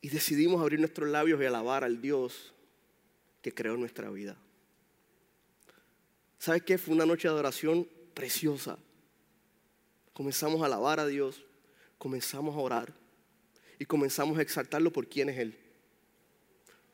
Y 0.00 0.08
decidimos 0.08 0.60
abrir 0.60 0.80
nuestros 0.80 1.08
labios 1.08 1.40
y 1.40 1.44
alabar 1.44 1.84
al 1.84 2.00
Dios 2.00 2.52
que 3.40 3.54
creó 3.54 3.76
nuestra 3.76 4.10
vida. 4.10 4.36
¿Sabes 6.40 6.62
qué? 6.62 6.76
Fue 6.76 6.92
una 6.92 7.06
noche 7.06 7.28
de 7.28 7.34
adoración 7.34 7.88
preciosa. 8.14 8.78
Comenzamos 10.12 10.62
a 10.62 10.66
alabar 10.66 10.98
a 10.98 11.06
Dios, 11.06 11.44
comenzamos 11.98 12.56
a 12.56 12.58
orar 12.58 13.05
y 13.78 13.84
comenzamos 13.84 14.38
a 14.38 14.42
exaltarlo 14.42 14.92
por 14.92 15.06
quién 15.08 15.28
es 15.28 15.38
Él. 15.38 15.58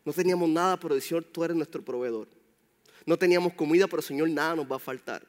No 0.05 0.13
teníamos 0.13 0.49
nada, 0.49 0.79
pero 0.79 1.01
Señor, 1.01 1.25
tú 1.25 1.45
eres 1.45 1.57
nuestro 1.57 1.83
proveedor. 1.83 2.29
No 3.07 3.17
teníamos 3.17 3.55
comida, 3.55 3.87
pero 3.87 4.03
Señor, 4.03 4.29
nada 4.31 4.57
nos 4.57 4.71
va 4.71 4.77
a 4.77 4.81
faltar. 4.81 5.23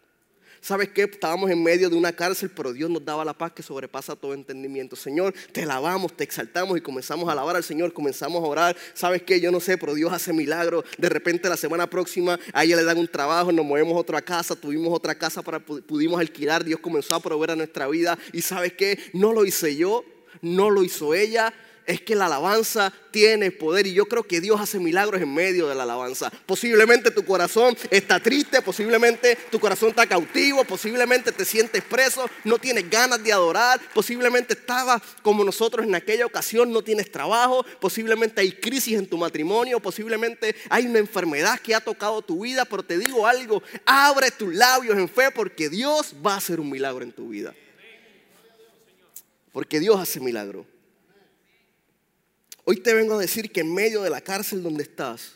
¿Sabes 0.63 0.87
qué? 0.89 1.03
Estábamos 1.03 1.51
en 1.51 1.61
medio 1.61 1.89
de 1.89 1.97
una 1.97 2.13
cárcel, 2.13 2.49
pero 2.49 2.71
Dios 2.71 2.89
nos 2.89 3.03
daba 3.03 3.25
la 3.25 3.33
paz 3.33 3.51
que 3.51 3.61
sobrepasa 3.61 4.15
todo 4.15 4.33
entendimiento. 4.33 4.95
Señor, 4.95 5.33
te 5.51 5.63
alabamos, 5.63 6.15
te 6.15 6.23
exaltamos 6.23 6.77
y 6.77 6.81
comenzamos 6.81 7.27
a 7.27 7.33
alabar 7.33 7.57
al 7.57 7.65
Señor, 7.65 7.91
comenzamos 7.91 8.41
a 8.41 8.47
orar. 8.47 8.77
¿Sabes 8.93 9.23
qué? 9.23 9.41
Yo 9.41 9.51
no 9.51 9.59
sé, 9.59 9.77
pero 9.77 9.93
Dios 9.93 10.13
hace 10.13 10.31
milagros. 10.31 10.85
De 10.97 11.09
repente 11.09 11.49
la 11.49 11.57
semana 11.57 11.89
próxima 11.89 12.39
a 12.53 12.63
ella 12.63 12.77
le 12.77 12.85
dan 12.85 12.97
un 12.97 13.09
trabajo, 13.09 13.51
nos 13.51 13.65
movemos 13.65 13.93
a 13.93 13.99
otra 13.99 14.21
casa, 14.21 14.55
tuvimos 14.55 14.93
otra 14.93 15.15
casa 15.15 15.41
para 15.41 15.59
pudimos 15.59 16.17
alquilar. 16.17 16.63
Dios 16.63 16.79
comenzó 16.79 17.15
a 17.15 17.19
proveer 17.19 17.51
a 17.51 17.55
nuestra 17.57 17.89
vida. 17.89 18.17
¿Y 18.31 18.41
sabes 18.41 18.71
qué? 18.71 18.97
No 19.11 19.33
lo 19.33 19.43
hice 19.43 19.75
yo, 19.75 20.05
no 20.41 20.69
lo 20.69 20.84
hizo 20.84 21.13
ella, 21.13 21.54
es 21.86 22.02
que 22.02 22.15
la 22.15 22.28
alabanza 22.28 22.93
tiene 23.12 23.52
poder 23.52 23.88
y 23.88 23.93
yo 23.93 24.06
creo 24.06 24.24
que 24.24 24.41
Dios 24.41 24.60
hace 24.60 24.80
milagros 24.80 25.22
en 25.22 25.34
medio 25.34 25.67
de 25.67 25.76
la 25.76 25.84
alabanza. 25.84 26.32
Posiblemente 26.46 27.12
tu 27.12 27.24
corazón 27.26 27.78
está 27.91 28.19
triste, 28.19 28.62
posiblemente 28.62 29.38
tu 29.52 29.60
corazón 29.60 29.89
está 29.89 30.08
cautivo, 30.08 30.63
posiblemente 30.63 31.32
te 31.32 31.46
sientes 31.46 31.84
preso, 31.84 32.30
no 32.43 32.58
tienes 32.58 32.89
ganas 32.89 33.24
de 33.24 33.34
adorar, 33.34 33.80
posiblemente 33.93 34.54
estabas 34.54 35.02
como 35.22 35.43
nosotros 35.43 35.86
en 35.86 35.96
aquella 35.96 36.26
ocasión, 36.26 36.72
no 36.72 36.82
tienes 36.82 37.12
trabajo, 37.12 37.65
posiblemente 37.80 38.41
hay 38.41 38.52
crisis 38.54 38.98
en 38.98 39.08
tu 39.08 39.17
matrimonio, 39.17 39.80
posiblemente 39.80 40.56
hay 40.69 40.88
una 40.88 41.00
enfermedad 41.00 41.60
que 41.60 41.76
ha 41.76 41.82
tocado 41.82 42.22
tu 42.22 42.43
vida, 42.43 42.65
pero 42.65 42.84
te 42.84 42.98
digo 42.98 43.28
algo, 43.28 43.62
abre 43.86 44.32
tus 44.32 44.54
labios 44.54 44.98
en 44.98 45.10
fe 45.10 45.32
porque 45.32 45.69
Dios 45.69 46.15
va 46.26 46.34
a 46.36 46.38
hacer 46.38 46.60
un 46.60 46.69
milagro 46.69 47.04
en 47.04 47.12
tu 47.12 47.30
vida. 47.30 47.54
Porque 49.53 49.79
Dios 49.79 49.97
hace 49.97 50.19
milagro. 50.19 50.65
Hoy 52.65 52.77
te 52.81 52.93
vengo 52.93 53.15
a 53.15 53.21
decir 53.21 53.51
que 53.51 53.61
en 53.61 53.73
medio 53.73 54.01
de 54.01 54.09
la 54.09 54.19
cárcel 54.19 54.61
donde 54.61 54.83
estás, 54.83 55.35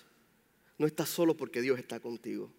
no 0.77 0.86
estás 0.86 1.08
solo 1.08 1.38
porque 1.38 1.62
Dios 1.62 1.80
está 1.80 1.99
contigo. 2.01 2.51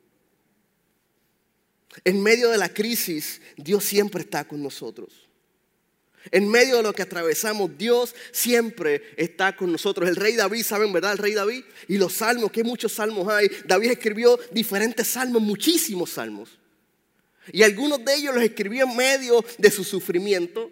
En 2.04 2.22
medio 2.22 2.50
de 2.50 2.58
la 2.58 2.72
crisis, 2.72 3.42
Dios 3.56 3.84
siempre 3.84 4.22
está 4.22 4.46
con 4.46 4.62
nosotros. 4.62 5.28
En 6.30 6.48
medio 6.48 6.76
de 6.76 6.82
lo 6.82 6.92
que 6.92 7.02
atravesamos, 7.02 7.76
Dios 7.76 8.14
siempre 8.32 9.02
está 9.16 9.56
con 9.56 9.72
nosotros. 9.72 10.08
El 10.08 10.16
rey 10.16 10.36
David, 10.36 10.62
¿saben 10.62 10.92
verdad? 10.92 11.12
El 11.12 11.18
rey 11.18 11.32
David. 11.32 11.64
Y 11.88 11.96
los 11.96 12.12
salmos, 12.12 12.52
que 12.52 12.62
muchos 12.62 12.92
salmos 12.92 13.28
hay. 13.28 13.48
David 13.66 13.92
escribió 13.92 14.38
diferentes 14.52 15.08
salmos, 15.08 15.42
muchísimos 15.42 16.10
salmos. 16.10 16.58
Y 17.50 17.62
algunos 17.62 18.04
de 18.04 18.14
ellos 18.14 18.34
los 18.34 18.44
escribió 18.44 18.84
en 18.84 18.96
medio 18.96 19.44
de 19.56 19.70
su 19.70 19.82
sufrimiento, 19.82 20.70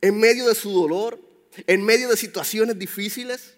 en 0.00 0.18
medio 0.18 0.48
de 0.48 0.54
su 0.54 0.70
dolor, 0.70 1.20
en 1.66 1.82
medio 1.82 2.08
de 2.08 2.16
situaciones 2.16 2.78
difíciles. 2.78 3.54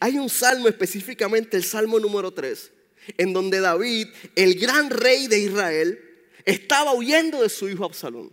Hay 0.00 0.18
un 0.18 0.28
salmo 0.28 0.68
específicamente, 0.68 1.56
el 1.56 1.64
salmo 1.64 2.00
número 2.00 2.32
3, 2.32 2.72
en 3.18 3.32
donde 3.32 3.60
David, 3.60 4.08
el 4.34 4.58
gran 4.58 4.90
rey 4.90 5.26
de 5.26 5.38
Israel, 5.38 6.00
estaba 6.44 6.94
huyendo 6.94 7.42
de 7.42 7.48
su 7.48 7.68
hijo 7.68 7.84
Absalón. 7.84 8.32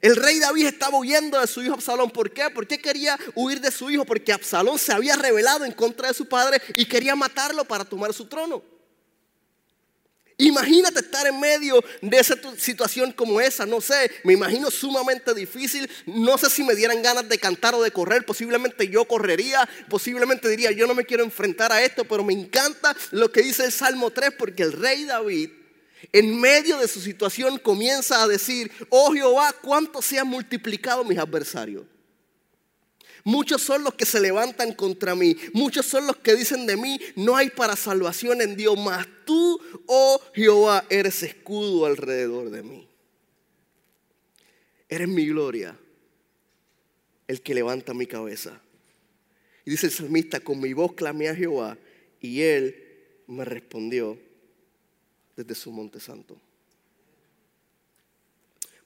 El 0.00 0.16
rey 0.16 0.38
David 0.38 0.66
estaba 0.66 0.98
huyendo 0.98 1.40
de 1.40 1.46
su 1.46 1.62
hijo 1.62 1.74
Absalón. 1.74 2.10
¿Por 2.10 2.30
qué? 2.32 2.50
¿Por 2.50 2.66
qué 2.66 2.78
quería 2.78 3.18
huir 3.34 3.60
de 3.60 3.70
su 3.70 3.90
hijo? 3.90 4.04
Porque 4.04 4.32
Absalón 4.32 4.78
se 4.78 4.92
había 4.92 5.16
rebelado 5.16 5.64
en 5.64 5.72
contra 5.72 6.08
de 6.08 6.14
su 6.14 6.26
padre 6.26 6.60
y 6.76 6.84
quería 6.84 7.16
matarlo 7.16 7.64
para 7.64 7.84
tomar 7.84 8.12
su 8.12 8.26
trono. 8.26 8.62
Imagínate 10.40 11.00
estar 11.00 11.26
en 11.26 11.40
medio 11.40 11.84
de 12.00 12.16
esa 12.16 12.36
situación 12.56 13.10
como 13.10 13.40
esa, 13.40 13.66
no 13.66 13.80
sé, 13.80 14.08
me 14.22 14.34
imagino 14.34 14.70
sumamente 14.70 15.34
difícil, 15.34 15.90
no 16.06 16.38
sé 16.38 16.48
si 16.48 16.62
me 16.62 16.76
dieran 16.76 17.02
ganas 17.02 17.28
de 17.28 17.38
cantar 17.38 17.74
o 17.74 17.82
de 17.82 17.90
correr, 17.90 18.24
posiblemente 18.24 18.86
yo 18.86 19.04
correría, 19.04 19.68
posiblemente 19.88 20.48
diría, 20.48 20.70
yo 20.70 20.86
no 20.86 20.94
me 20.94 21.04
quiero 21.04 21.24
enfrentar 21.24 21.72
a 21.72 21.82
esto, 21.82 22.04
pero 22.04 22.22
me 22.22 22.34
encanta 22.34 22.96
lo 23.10 23.32
que 23.32 23.42
dice 23.42 23.64
el 23.64 23.72
Salmo 23.72 24.12
3, 24.12 24.30
porque 24.38 24.62
el 24.62 24.74
rey 24.74 25.04
David, 25.06 25.50
en 26.12 26.40
medio 26.40 26.78
de 26.78 26.86
su 26.86 27.00
situación, 27.00 27.58
comienza 27.58 28.22
a 28.22 28.28
decir, 28.28 28.70
oh 28.90 29.12
Jehová, 29.12 29.52
cuánto 29.60 30.00
se 30.00 30.20
han 30.20 30.28
multiplicado 30.28 31.02
mis 31.02 31.18
adversarios. 31.18 31.82
Muchos 33.28 33.60
son 33.60 33.84
los 33.84 33.92
que 33.92 34.06
se 34.06 34.20
levantan 34.20 34.72
contra 34.72 35.14
mí. 35.14 35.36
Muchos 35.52 35.84
son 35.84 36.06
los 36.06 36.16
que 36.16 36.34
dicen 36.34 36.64
de 36.64 36.78
mí, 36.78 36.98
no 37.14 37.36
hay 37.36 37.50
para 37.50 37.76
salvación 37.76 38.40
en 38.40 38.56
Dios. 38.56 38.78
Mas 38.78 39.06
tú, 39.26 39.60
oh 39.84 40.18
Jehová, 40.34 40.86
eres 40.88 41.22
escudo 41.22 41.84
alrededor 41.84 42.48
de 42.48 42.62
mí. 42.62 42.88
Eres 44.88 45.08
mi 45.08 45.26
gloria, 45.26 45.78
el 47.26 47.42
que 47.42 47.52
levanta 47.52 47.92
mi 47.92 48.06
cabeza. 48.06 48.62
Y 49.66 49.72
dice 49.72 49.88
el 49.88 49.92
salmista, 49.92 50.40
con 50.40 50.58
mi 50.58 50.72
voz 50.72 50.94
clamé 50.94 51.28
a 51.28 51.34
Jehová 51.34 51.76
y 52.22 52.40
él 52.40 52.82
me 53.26 53.44
respondió 53.44 54.18
desde 55.36 55.54
su 55.54 55.70
monte 55.70 56.00
santo. 56.00 56.40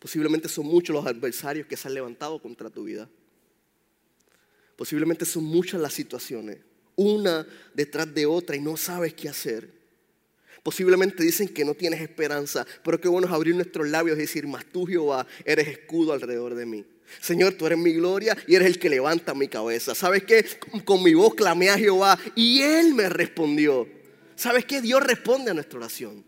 Posiblemente 0.01 0.49
son 0.49 0.67
muchos 0.67 0.93
los 0.93 1.07
adversarios 1.07 1.69
que 1.69 1.77
se 1.77 1.87
han 1.87 1.95
levantado 1.95 2.43
contra 2.43 2.71
tu 2.71 2.83
vida. 2.83 3.09
Posiblemente 4.77 5.25
son 5.25 5.45
muchas 5.45 5.81
las 5.81 5.93
situaciones, 5.93 6.59
una 6.97 7.47
detrás 7.75 8.13
de 8.15 8.27
otra 8.27 8.57
y 8.57 8.61
no 8.61 8.77
sabes 8.77 9.15
qué 9.15 9.29
hacer. 9.29 9.83
Posiblemente 10.63 11.25
dicen 11.25 11.49
que 11.49 11.65
no 11.65 11.75
tienes 11.75 12.01
esperanza, 12.01 12.65
pero 12.85 13.01
qué 13.01 13.09
bueno 13.09 13.27
es 13.27 13.33
abrir 13.33 13.55
nuestros 13.55 13.89
labios 13.89 14.17
y 14.17 14.23
decir, 14.23 14.47
mas 14.47 14.65
tú 14.65 14.87
Jehová 14.87 15.27
eres 15.45 15.67
escudo 15.67 16.13
alrededor 16.13 16.55
de 16.55 16.67
mí. 16.67 16.85
Señor, 17.21 17.55
tú 17.55 17.67
eres 17.67 17.79
mi 17.79 17.93
gloria 17.93 18.37
y 18.47 18.55
eres 18.55 18.69
el 18.69 18.79
que 18.79 18.89
levanta 18.89 19.35
mi 19.35 19.49
cabeza. 19.49 19.95
¿Sabes 19.95 20.23
qué? 20.23 20.47
Con 20.85 21.03
mi 21.03 21.15
voz 21.15 21.35
clamé 21.35 21.69
a 21.69 21.79
Jehová 21.79 22.19
y 22.37 22.63
Él 22.63 22.95
me 22.95 23.09
respondió. 23.09 23.89
¿Sabes 24.37 24.65
qué? 24.65 24.81
Dios 24.81 25.03
responde 25.03 25.51
a 25.51 25.55
nuestra 25.55 25.79
oración. 25.79 26.25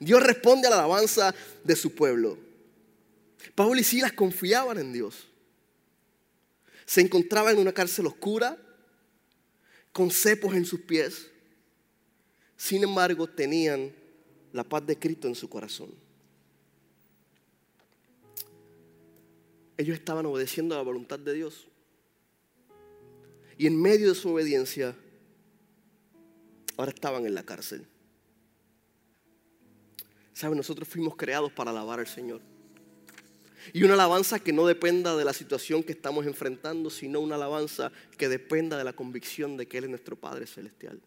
Dios 0.00 0.22
responde 0.22 0.66
a 0.66 0.70
la 0.70 0.76
alabanza 0.76 1.34
de 1.62 1.76
su 1.76 1.94
pueblo. 1.94 2.38
Pablo 3.54 3.76
y 3.76 3.84
Silas 3.84 4.12
confiaban 4.12 4.78
en 4.78 4.92
Dios. 4.92 5.28
Se 6.86 7.00
encontraba 7.00 7.50
en 7.50 7.58
una 7.58 7.72
cárcel 7.72 8.06
oscura, 8.06 8.58
con 9.92 10.10
cepos 10.10 10.54
en 10.54 10.64
sus 10.64 10.80
pies. 10.80 11.30
Sin 12.56 12.82
embargo, 12.82 13.26
tenían 13.28 13.94
la 14.52 14.64
paz 14.64 14.86
de 14.86 14.98
Cristo 14.98 15.28
en 15.28 15.34
su 15.34 15.48
corazón. 15.48 15.94
Ellos 19.76 19.96
estaban 19.96 20.26
obedeciendo 20.26 20.74
a 20.74 20.78
la 20.78 20.84
voluntad 20.84 21.18
de 21.18 21.32
Dios. 21.32 21.66
Y 23.56 23.66
en 23.66 23.80
medio 23.80 24.08
de 24.08 24.14
su 24.14 24.30
obediencia, 24.30 24.96
ahora 26.76 26.92
estaban 26.92 27.26
en 27.26 27.34
la 27.34 27.44
cárcel. 27.44 27.86
¿Saben? 30.32 30.56
Nosotros 30.56 30.88
fuimos 30.88 31.16
creados 31.16 31.52
para 31.52 31.70
alabar 31.70 32.00
al 32.00 32.08
Señor. 32.08 32.40
Y 33.72 33.82
una 33.84 33.94
alabanza 33.94 34.38
que 34.38 34.52
no 34.52 34.66
dependa 34.66 35.16
de 35.16 35.24
la 35.24 35.32
situación 35.32 35.82
que 35.82 35.92
estamos 35.92 36.26
enfrentando, 36.26 36.90
sino 36.90 37.20
una 37.20 37.36
alabanza 37.36 37.90
que 38.16 38.28
dependa 38.28 38.76
de 38.76 38.84
la 38.84 38.92
convicción 38.92 39.56
de 39.56 39.66
que 39.66 39.78
Él 39.78 39.84
es 39.84 39.90
nuestro 39.90 40.16
Padre 40.16 40.46
Celestial. 40.46 41.00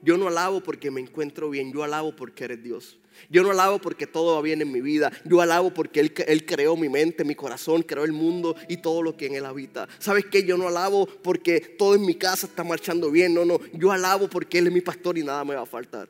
Yo 0.00 0.16
no 0.16 0.28
alabo 0.28 0.60
porque 0.60 0.90
me 0.90 1.00
encuentro 1.00 1.50
bien, 1.50 1.72
yo 1.72 1.82
alabo 1.82 2.14
porque 2.14 2.44
eres 2.44 2.62
Dios. 2.62 2.98
Yo 3.30 3.42
no 3.42 3.50
alabo 3.50 3.80
porque 3.80 4.06
todo 4.06 4.36
va 4.36 4.42
bien 4.42 4.62
en 4.62 4.70
mi 4.70 4.80
vida, 4.80 5.10
yo 5.24 5.40
alabo 5.40 5.74
porque 5.74 5.98
Él, 5.98 6.14
él 6.28 6.46
creó 6.46 6.76
mi 6.76 6.88
mente, 6.88 7.24
mi 7.24 7.34
corazón, 7.34 7.82
creó 7.82 8.04
el 8.04 8.12
mundo 8.12 8.54
y 8.68 8.76
todo 8.76 9.02
lo 9.02 9.16
que 9.16 9.26
en 9.26 9.34
Él 9.34 9.44
habita. 9.44 9.88
¿Sabes 9.98 10.26
qué? 10.26 10.44
Yo 10.44 10.56
no 10.56 10.68
alabo 10.68 11.06
porque 11.06 11.60
todo 11.60 11.96
en 11.96 12.06
mi 12.06 12.14
casa 12.14 12.46
está 12.46 12.62
marchando 12.62 13.10
bien, 13.10 13.34
no, 13.34 13.44
no, 13.44 13.58
yo 13.72 13.90
alabo 13.90 14.28
porque 14.28 14.58
Él 14.58 14.68
es 14.68 14.72
mi 14.72 14.80
pastor 14.80 15.18
y 15.18 15.24
nada 15.24 15.44
me 15.44 15.56
va 15.56 15.62
a 15.62 15.66
faltar. 15.66 16.08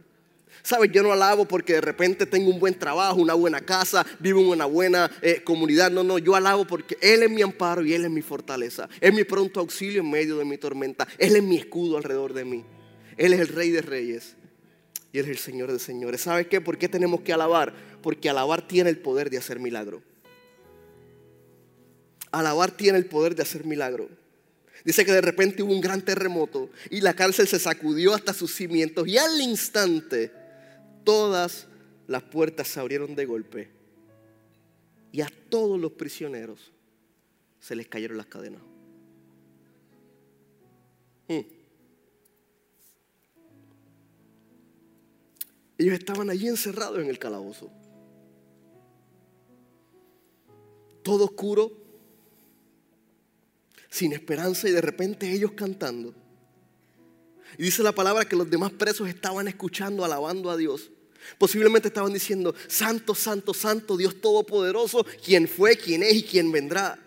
¿Sabes? 0.63 0.91
Yo 0.93 1.03
no 1.03 1.13
alabo 1.13 1.47
porque 1.47 1.75
de 1.75 1.81
repente 1.81 2.27
tengo 2.27 2.51
un 2.51 2.59
buen 2.59 2.79
trabajo, 2.79 3.21
una 3.21 3.35
buena 3.35 3.61
casa, 3.61 4.05
vivo 4.19 4.41
en 4.41 4.49
una 4.49 4.67
buena 4.67 5.11
eh, 5.23 5.43
comunidad. 5.43 5.91
No, 5.91 6.03
no, 6.03 6.19
yo 6.19 6.35
alabo 6.35 6.67
porque 6.67 6.99
Él 7.01 7.23
es 7.23 7.31
mi 7.31 7.43
amparo 7.43 7.85
y 7.85 7.95
Él 7.95 8.05
es 8.05 8.11
mi 8.11 8.23
fortaleza. 8.23 8.89
Es 9.01 9.13
mi 9.13 9.25
pronto 9.25 9.61
auxilio 9.61 10.01
en 10.01 10.11
medio 10.11 10.39
de 10.39 10.45
mi 10.45 10.59
tormenta. 10.59 11.07
Él 11.19 11.37
es 11.37 11.43
mi 11.43 11.57
escudo 11.57 11.97
alrededor 11.97 12.35
de 12.35 12.45
mí. 12.45 12.65
Él 13.17 13.33
es 13.33 13.41
el 13.41 13.49
rey 13.49 13.71
de 13.71 13.83
reyes 13.83 14.37
y 15.13 15.19
Él 15.19 15.25
es 15.27 15.31
el 15.31 15.39
Señor 15.39 15.73
de 15.73 15.79
señores. 15.79 16.21
¿Sabes 16.21 16.47
qué? 16.49 16.61
¿Por 16.61 16.79
qué 16.79 16.89
tenemos 16.89 17.23
que 17.23 17.33
alabar? 17.33 17.75
Porque 18.03 18.29
alabar 18.29 18.67
tiene 18.67 18.91
el 18.91 18.99
poder 18.99 19.31
de 19.31 19.39
hacer 19.39 19.59
milagro. 19.59 20.03
Alabar 22.31 22.71
tiene 22.71 22.99
el 22.99 23.07
poder 23.07 23.35
de 23.35 23.43
hacer 23.43 23.65
milagro. 23.65 24.09
Dice 24.85 25.05
que 25.05 25.13
de 25.13 25.21
repente 25.21 25.63
hubo 25.63 25.73
un 25.73 25.81
gran 25.81 26.03
terremoto 26.03 26.71
y 26.91 27.01
la 27.01 27.15
cárcel 27.15 27.49
se 27.49 27.59
sacudió 27.59 28.15
hasta 28.15 28.33
sus 28.33 28.55
cimientos 28.55 29.09
y 29.09 29.19
al 29.19 29.41
instante 29.41 30.31
todas 31.05 31.69
las 32.07 32.23
puertas 32.23 32.69
se 32.69 32.81
abrieron 32.81 33.15
de 33.15 33.27
golpe 33.27 33.71
y 35.13 35.21
a 35.21 35.31
todos 35.49 35.79
los 35.81 35.93
prisioneros 35.93 36.73
se 37.61 37.75
les 37.75 37.89
cayeron 37.89 38.17
las 38.17 38.27
cadenas. 38.27 38.63
Hmm. 41.29 41.41
Ellos 45.79 45.95
estaban 45.95 46.29
allí 46.29 46.49
encerrados 46.49 46.99
en 46.99 47.09
el 47.09 47.19
calabozo. 47.19 47.71
Todo 51.03 51.27
oscuro, 51.27 51.71
sin 53.89 54.13
esperanza 54.13 54.69
y 54.69 54.73
de 54.73 54.81
repente 54.81 55.31
ellos 55.33 55.53
cantando. 55.53 56.15
Y 57.57 57.65
dice 57.65 57.83
la 57.83 57.93
palabra 57.93 58.25
que 58.25 58.37
los 58.37 58.51
demás 58.51 58.73
presos 58.73 59.09
estaban 59.09 59.49
escuchando, 59.49 60.05
alabando 60.05 60.51
a 60.51 60.57
Dios. 60.57 60.91
Posiblemente 61.39 61.89
estaban 61.89 62.13
diciendo, 62.13 62.55
Santo, 62.69 63.15
Santo, 63.15 63.55
Santo, 63.55 63.97
Dios 63.97 64.21
Todopoderoso, 64.21 65.05
quien 65.25 65.49
fue, 65.49 65.77
quien 65.77 66.03
es 66.03 66.15
y 66.15 66.23
quien 66.23 66.53
vendrá. 66.53 66.99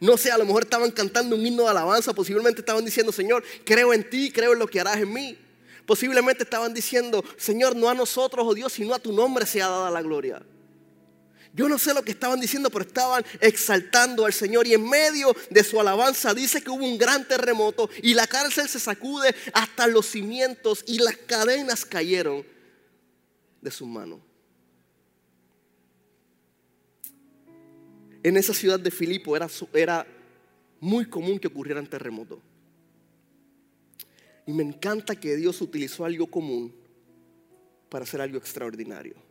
No 0.00 0.16
sé, 0.16 0.30
a 0.30 0.38
lo 0.38 0.44
mejor 0.44 0.64
estaban 0.64 0.90
cantando 0.90 1.36
un 1.36 1.46
himno 1.46 1.64
de 1.64 1.70
alabanza, 1.70 2.12
posiblemente 2.12 2.60
estaban 2.60 2.84
diciendo, 2.84 3.12
Señor, 3.12 3.42
creo 3.64 3.94
en 3.94 4.08
ti, 4.08 4.30
creo 4.30 4.52
en 4.52 4.58
lo 4.58 4.66
que 4.66 4.80
harás 4.80 4.98
en 4.98 5.12
mí. 5.12 5.38
Posiblemente 5.86 6.42
estaban 6.42 6.74
diciendo, 6.74 7.24
Señor, 7.36 7.76
no 7.76 7.88
a 7.88 7.94
nosotros, 7.94 8.44
oh 8.46 8.54
Dios, 8.54 8.72
sino 8.72 8.94
a 8.94 8.98
tu 8.98 9.12
nombre 9.12 9.46
sea 9.46 9.68
dada 9.68 9.90
la 9.90 10.02
gloria. 10.02 10.42
Yo 11.56 11.70
no 11.70 11.78
sé 11.78 11.94
lo 11.94 12.02
que 12.02 12.10
estaban 12.10 12.38
diciendo, 12.38 12.68
pero 12.68 12.84
estaban 12.84 13.24
exaltando 13.40 14.26
al 14.26 14.34
Señor. 14.34 14.66
Y 14.66 14.74
en 14.74 14.86
medio 14.86 15.34
de 15.48 15.64
su 15.64 15.80
alabanza 15.80 16.34
dice 16.34 16.60
que 16.60 16.68
hubo 16.68 16.84
un 16.84 16.98
gran 16.98 17.26
terremoto 17.26 17.88
y 18.02 18.12
la 18.12 18.26
cárcel 18.26 18.68
se 18.68 18.78
sacude 18.78 19.34
hasta 19.54 19.86
los 19.86 20.04
cimientos 20.04 20.84
y 20.86 20.98
las 20.98 21.16
cadenas 21.16 21.86
cayeron 21.86 22.44
de 23.62 23.70
sus 23.70 23.88
manos. 23.88 24.20
En 28.22 28.36
esa 28.36 28.52
ciudad 28.52 28.78
de 28.78 28.90
Filipo 28.90 29.34
era, 29.72 30.06
muy 30.78 31.06
común 31.06 31.38
que 31.38 31.48
ocurrieran 31.48 31.86
terremotos. 31.86 32.38
Y 34.46 34.52
me 34.52 34.62
encanta 34.62 35.16
que 35.16 35.36
Dios 35.36 35.62
utilizó 35.62 36.04
algo 36.04 36.26
común 36.26 36.74
para 37.88 38.02
hacer 38.02 38.20
algo 38.20 38.36
extraordinario. 38.36 39.25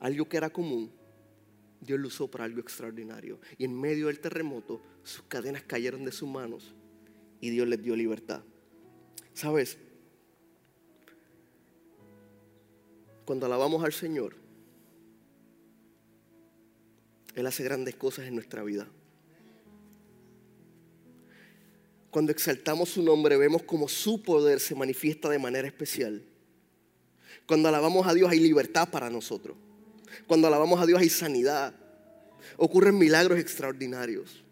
Algo 0.00 0.28
que 0.28 0.36
era 0.38 0.50
común, 0.50 0.90
Dios 1.80 1.98
lo 1.98 2.08
usó 2.08 2.30
para 2.30 2.44
algo 2.44 2.60
extraordinario. 2.60 3.38
Y 3.56 3.64
en 3.64 3.78
medio 3.78 4.08
del 4.08 4.20
terremoto, 4.20 4.82
sus 5.02 5.22
cadenas 5.24 5.62
cayeron 5.62 6.04
de 6.04 6.12
sus 6.12 6.28
manos 6.28 6.74
y 7.40 7.50
Dios 7.50 7.68
les 7.68 7.82
dio 7.82 7.96
libertad. 7.96 8.42
¿Sabes? 9.32 9.78
Cuando 13.24 13.46
alabamos 13.46 13.84
al 13.84 13.92
Señor, 13.92 14.36
Él 17.34 17.46
hace 17.46 17.62
grandes 17.62 17.94
cosas 17.96 18.26
en 18.26 18.34
nuestra 18.34 18.62
vida. 18.62 18.88
Cuando 22.10 22.32
exaltamos 22.32 22.88
su 22.88 23.02
nombre, 23.02 23.36
vemos 23.36 23.62
como 23.62 23.88
su 23.88 24.22
poder 24.22 24.58
se 24.58 24.74
manifiesta 24.74 25.28
de 25.28 25.38
manera 25.38 25.68
especial. 25.68 26.22
Cuando 27.46 27.68
alabamos 27.68 28.06
a 28.06 28.14
Dios 28.14 28.30
hay 28.30 28.40
libertad 28.40 28.90
para 28.90 29.08
nosotros. 29.10 29.56
Cuando 30.26 30.46
alabamos 30.46 30.80
a 30.80 30.86
Dios 30.86 31.00
hay 31.00 31.08
sanidad. 31.08 31.74
Ocurren 32.56 32.98
milagros 32.98 33.38
extraordinarios. 33.38 34.42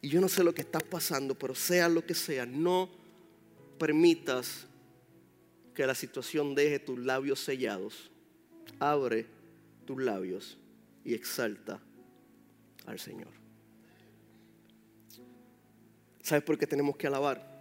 Y 0.00 0.08
yo 0.08 0.20
no 0.20 0.28
sé 0.28 0.44
lo 0.44 0.54
que 0.54 0.62
estás 0.62 0.82
pasando, 0.82 1.34
pero 1.34 1.54
sea 1.54 1.88
lo 1.88 2.04
que 2.04 2.14
sea, 2.14 2.44
no 2.44 2.90
permitas 3.78 4.66
que 5.74 5.86
la 5.86 5.94
situación 5.94 6.54
deje 6.54 6.78
tus 6.78 6.98
labios 6.98 7.40
sellados. 7.40 8.10
Abre 8.78 9.26
tus 9.86 10.02
labios 10.02 10.58
y 11.04 11.14
exalta 11.14 11.80
al 12.86 12.98
Señor. 12.98 13.28
¿Sabes 16.22 16.44
por 16.44 16.58
qué 16.58 16.66
tenemos 16.66 16.96
que 16.96 17.06
alabar? 17.06 17.52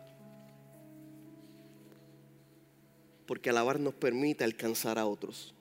Porque 3.25 3.49
alabar 3.49 3.79
nos 3.79 3.93
permite 3.93 4.43
alcanzar 4.43 4.97
a 4.97 5.06
otros. 5.06 5.53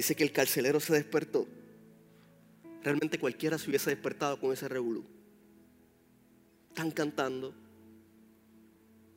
Dice 0.00 0.16
que 0.16 0.24
el 0.24 0.32
carcelero 0.32 0.80
se 0.80 0.94
despertó. 0.94 1.46
Realmente 2.82 3.18
cualquiera 3.18 3.58
se 3.58 3.68
hubiese 3.68 3.90
despertado 3.90 4.40
con 4.40 4.50
ese 4.50 4.66
revolú. 4.66 5.04
Están 6.70 6.90
cantando. 6.90 7.54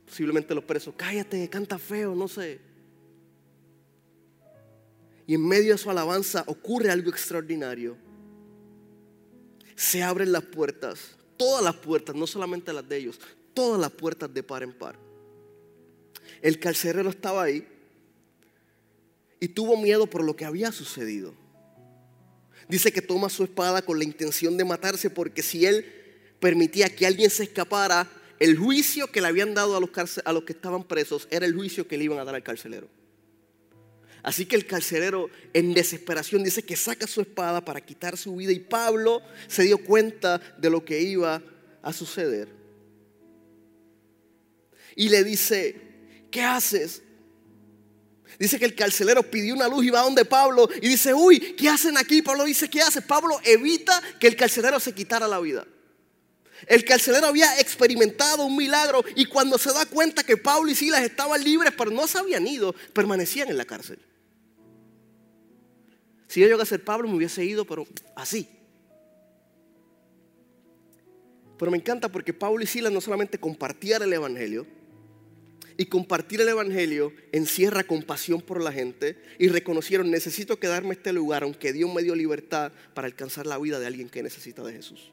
Posiblemente 0.06 0.54
los 0.54 0.65
presos, 0.65 0.93
cállate, 0.98 1.50
canta 1.50 1.80
feo, 1.80 2.13
no 2.13 2.28
sé. 2.28 2.60
Y 5.26 5.36
en 5.36 5.48
medio 5.48 5.72
de 5.72 5.78
su 5.78 5.89
alabanza 5.89 6.43
ocurre 6.48 6.91
algo 6.91 7.10
extraordinario. 7.10 7.96
Se 9.76 10.04
abren 10.04 10.34
las 10.34 10.43
puertas 10.43 11.15
todas 11.38 11.63
las 11.63 11.76
puertas, 11.76 12.13
no 12.13 12.28
solamente 12.28 12.74
las 12.74 12.88
de 12.89 12.98
ellos, 12.98 13.22
todas 13.54 13.80
las 13.80 13.91
puertas 13.91 14.34
de 14.34 14.43
par 14.43 14.63
en 14.63 14.74
par. 14.74 14.98
El 16.41 16.60
carcelero 16.60 17.10
estaba 17.10 17.43
ahí 17.43 17.65
y 19.43 19.49
tuvo 19.49 19.75
miedo 19.75 20.08
por 20.08 20.23
lo 20.23 20.38
que 20.38 20.45
había 20.45 20.71
sucedido. 20.71 21.34
Dice 22.69 22.93
que 22.93 23.01
toma 23.01 23.27
su 23.27 23.43
espada 23.43 23.82
con 23.82 23.97
la 23.97 24.06
intención 24.06 24.56
de 24.56 24.63
matarse 24.63 25.10
porque 25.10 25.43
si 25.43 25.65
él 25.65 25.86
permitía 26.39 26.88
que 26.88 27.06
alguien 27.06 27.29
se 27.29 27.43
escapara, 27.43 28.10
el 28.39 28.58
juicio 28.58 29.08
que 29.08 29.19
le 29.19 29.27
habían 29.27 29.53
dado 29.53 29.75
a 29.75 29.82
los, 29.82 29.89
a 30.23 30.32
los 30.32 30.43
que 30.45 30.53
estaban 30.53 30.86
presos 30.86 31.27
era 31.29 31.45
el 31.45 31.53
juicio 31.53 31.86
que 31.89 31.97
le 31.97 32.06
iban 32.06 32.19
a 32.19 32.23
dar 32.23 32.36
al 32.36 32.41
carcelero. 32.41 32.88
Así 34.21 34.45
que 34.45 34.56
el 34.56 34.65
carcelero 34.65 35.29
en 35.51 35.73
desesperación 35.73 36.41
dice 36.41 36.63
que 36.63 36.77
saca 36.77 37.06
su 37.06 37.19
espada 37.19 37.65
para 37.65 37.82
quitar 37.82 38.15
su 38.15 38.38
vida 38.38 38.53
y 38.53 38.62
Pablo 38.62 39.21
se 39.47 39.63
dio 39.63 39.77
cuenta 39.77 40.39
de 40.58 40.69
lo 40.69 40.86
que 40.86 41.01
iba 41.01 41.43
a 41.82 41.91
suceder. 41.91 42.47
Y 44.95 45.10
le 45.10 45.25
dice, 45.25 45.75
¿qué 46.32 46.43
haces? 46.43 47.03
Dice 48.43 48.60
que 48.60 48.65
el 48.65 48.75
carcelero 48.75 49.23
pidió 49.23 49.53
una 49.53 49.69
luz 49.69 49.86
y 49.86 49.89
va 49.89 50.01
donde 50.01 50.25
Pablo 50.25 50.67
y 50.82 50.89
dice, 50.89 51.13
uy, 51.13 51.39
¿qué 51.56 51.69
hacen 51.69 51.97
aquí? 51.97 52.21
Pablo 52.21 52.43
dice, 52.43 52.69
¿qué 52.69 52.82
haces? 52.82 53.01
Pablo 53.01 53.39
evita 53.45 54.01
que 54.19 54.27
el 54.27 54.36
carcelero 54.36 54.82
se 54.82 54.91
quitara 54.91 55.29
la 55.29 55.39
vida. 55.39 55.65
El 56.67 56.84
carcelero 56.84 57.27
había 57.27 57.58
experimentado 57.62 58.43
un 58.43 58.58
milagro 58.58 59.01
y 59.15 59.27
cuando 59.27 59.58
se 59.58 59.71
da 59.71 59.86
cuenta 59.86 60.25
que 60.25 60.36
Pablo 60.36 60.69
y 60.69 60.75
Silas 60.75 61.03
estaban 61.03 61.41
libres, 61.41 61.71
pero 61.77 61.89
no 61.89 62.06
se 62.06 62.17
habían 62.17 62.45
ido, 62.45 62.75
permanecían 62.91 63.47
en 63.47 63.58
la 63.58 63.63
cárcel. 63.63 63.99
Si 66.27 66.41
yo 66.41 66.47
llegase 66.47 66.63
a 66.63 66.77
ser 66.77 66.84
Pablo, 66.84 67.08
me 67.08 67.15
hubiese 67.15 67.45
ido, 67.45 67.63
pero 67.63 67.88
así. 68.13 68.49
Pero 71.58 71.71
me 71.71 71.77
encanta 71.77 72.10
porque 72.10 72.34
Pablo 72.34 72.62
y 72.62 72.67
Silas 72.67 72.91
no 72.91 72.99
solamente 72.99 73.39
compartían 73.39 74.01
el 74.01 74.12
Evangelio, 74.12 74.67
y 75.77 75.86
compartir 75.86 76.41
el 76.41 76.49
Evangelio 76.49 77.13
encierra 77.31 77.83
compasión 77.83 78.41
por 78.41 78.62
la 78.62 78.71
gente 78.71 79.17
y 79.39 79.47
reconocieron, 79.47 80.12
necesito 80.12 80.59
quedarme 80.59 80.89
en 80.89 80.97
este 80.97 81.13
lugar, 81.13 81.43
aunque 81.43 81.73
Dios 81.73 81.93
me 81.93 82.03
dio 82.03 82.15
libertad 82.15 82.71
para 82.93 83.07
alcanzar 83.07 83.45
la 83.45 83.57
vida 83.57 83.79
de 83.79 83.88
alguien 83.88 84.09
que 84.09 84.23
necesita 84.23 84.63
de 84.63 84.73
Jesús. 84.73 85.12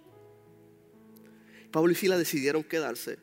Pablo 1.70 1.92
y 1.92 1.94
Silas 1.94 2.18
decidieron 2.18 2.64
quedarse. 2.64 3.18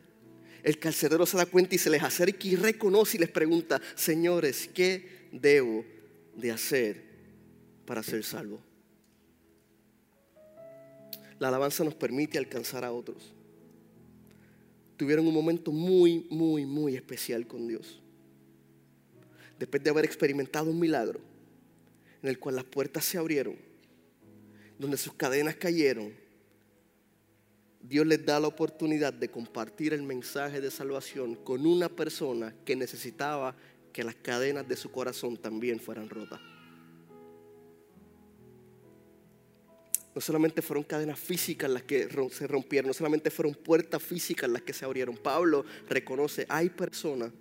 El 0.63 0.80
carcelero 0.80 1.26
se 1.26 1.38
da 1.38 1.45
cuenta 1.45 1.76
y 1.76 1.78
se 1.78 1.89
les 1.89 2.04
acerca 2.04 2.47
y 2.47 2.56
reconoce 2.56 3.17
y 3.17 3.19
les 3.19 3.30
pregunta, 3.30 3.82
señores, 3.95 4.69
¿qué 4.73 5.30
debo 5.32 5.86
de 6.38 6.52
hacer 6.52 7.04
para 7.86 8.04
ser 8.04 8.23
salvo. 8.23 8.62
La 11.39 11.50
alabanza 11.50 11.84
nos 11.84 11.95
permite 11.95 12.38
alcanzar 12.38 12.84
a 12.84 12.91
otros. 12.91 13.34
Tuvieron 14.98 15.28
un 15.28 15.34
momento 15.34 15.72
muy, 15.72 16.28
muy, 16.30 16.66
muy 16.66 16.96
especial 16.96 17.48
con 17.48 17.68
Dios. 17.68 18.02
Después 19.58 19.84
de 19.84 19.90
haber 19.90 20.06
experimentado 20.06 20.70
un 20.70 20.80
milagro 20.80 21.20
en 22.22 22.30
el 22.30 22.40
cual 22.40 22.56
las 22.56 22.66
puertas 22.66 23.06
se 23.06 23.18
abrieron, 23.18 23.56
donde 24.78 24.98
sus 24.98 25.14
cadenas 25.14 25.56
cayeron, 25.56 26.14
Dios 27.82 28.06
les 28.06 28.26
da 28.26 28.40
la 28.40 28.48
oportunidad 28.48 29.14
de 29.14 29.30
compartir 29.30 29.94
el 29.94 30.04
mensaje 30.04 30.60
de 30.60 30.72
salvación 30.72 31.36
con 31.36 31.66
una 31.66 31.90
persona 31.90 32.54
que 32.66 32.76
necesitaba 32.76 33.56
que 33.94 34.04
las 34.04 34.16
cadenas 34.16 34.68
de 34.68 34.76
su 34.76 34.92
corazón 34.92 35.38
también 35.38 35.80
fueran 35.80 36.10
rotas. 36.10 36.42
No 40.17 40.21
solamente 40.21 40.63
fueron 40.63 40.84
cadenas 40.84 41.19
físicas 41.19 41.69
las 41.69 41.84
que 41.84 42.10
se 42.32 42.47
rompieron, 42.47 42.88
no 42.88 42.93
solamente 42.95 43.30
fueron 43.30 43.53
puertas 43.53 44.01
físicas 44.01 44.49
las 44.49 44.63
que 44.63 44.73
se 44.73 44.84
abrieron. 44.84 45.15
Pablo 45.15 45.63
reconoce, 45.88 46.47
hay 46.49 46.71
personas, 46.71 47.32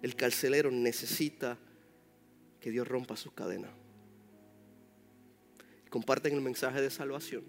el 0.00 0.16
carcelero 0.16 0.70
necesita 0.70 1.58
que 2.62 2.70
Dios 2.70 2.88
rompa 2.88 3.14
sus 3.14 3.34
cadenas. 3.34 3.70
Comparten 5.90 6.32
el 6.32 6.40
mensaje 6.40 6.80
de 6.80 6.88
salvación. 6.88 7.44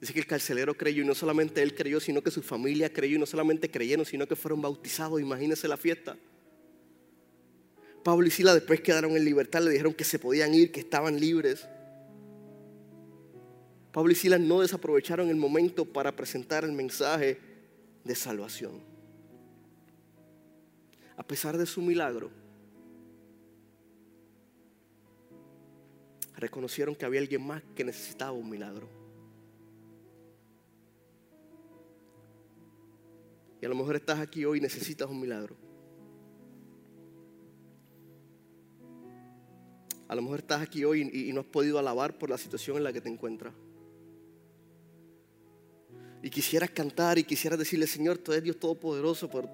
Dice 0.00 0.14
que 0.14 0.20
el 0.20 0.26
carcelero 0.26 0.74
creyó 0.74 1.02
y 1.02 1.06
no 1.06 1.14
solamente 1.14 1.60
él 1.60 1.74
creyó, 1.74 2.00
sino 2.00 2.22
que 2.22 2.30
su 2.30 2.40
familia 2.40 2.90
creyó 2.90 3.16
y 3.16 3.18
no 3.18 3.26
solamente 3.26 3.70
creyeron, 3.70 4.06
sino 4.06 4.26
que 4.26 4.36
fueron 4.36 4.62
bautizados. 4.62 5.20
Imagínense 5.20 5.68
la 5.68 5.76
fiesta. 5.76 6.16
Pablo 8.02 8.26
y 8.26 8.30
Sila 8.30 8.54
después 8.54 8.80
quedaron 8.80 9.14
en 9.18 9.24
libertad, 9.26 9.60
le 9.60 9.72
dijeron 9.72 9.92
que 9.92 10.04
se 10.04 10.18
podían 10.18 10.54
ir, 10.54 10.72
que 10.72 10.80
estaban 10.80 11.20
libres. 11.20 11.68
Pablo 13.96 14.12
y 14.12 14.14
Silas 14.14 14.40
no 14.40 14.60
desaprovecharon 14.60 15.30
el 15.30 15.36
momento 15.36 15.86
para 15.86 16.14
presentar 16.14 16.64
el 16.64 16.72
mensaje 16.72 17.38
de 18.04 18.14
salvación. 18.14 18.82
A 21.16 21.26
pesar 21.26 21.56
de 21.56 21.64
su 21.64 21.80
milagro, 21.80 22.30
reconocieron 26.34 26.94
que 26.94 27.06
había 27.06 27.20
alguien 27.20 27.46
más 27.46 27.62
que 27.74 27.84
necesitaba 27.84 28.32
un 28.32 28.50
milagro. 28.50 28.86
Y 33.62 33.64
a 33.64 33.68
lo 33.70 33.76
mejor 33.76 33.96
estás 33.96 34.20
aquí 34.20 34.44
hoy 34.44 34.58
y 34.58 34.60
necesitas 34.60 35.08
un 35.08 35.18
milagro. 35.18 35.56
A 40.06 40.14
lo 40.14 40.20
mejor 40.20 40.40
estás 40.40 40.60
aquí 40.60 40.84
hoy 40.84 41.00
y, 41.10 41.32
no 41.32 41.40
has 41.40 41.46
podido 41.46 41.78
alabar 41.78 42.18
por 42.18 42.28
la 42.28 42.36
situación 42.36 42.76
en 42.76 42.84
la 42.84 42.92
que 42.92 43.00
te 43.00 43.08
encuentras 43.08 43.54
y 46.22 46.30
quisieras 46.30 46.70
cantar 46.70 47.18
y 47.18 47.24
quisieras 47.24 47.58
decirle, 47.58 47.86
Señor, 47.86 48.18
tú 48.18 48.32
eres 48.32 48.44
Dios 48.44 48.58
Todopoderoso, 48.58 49.28
pero 49.28 49.48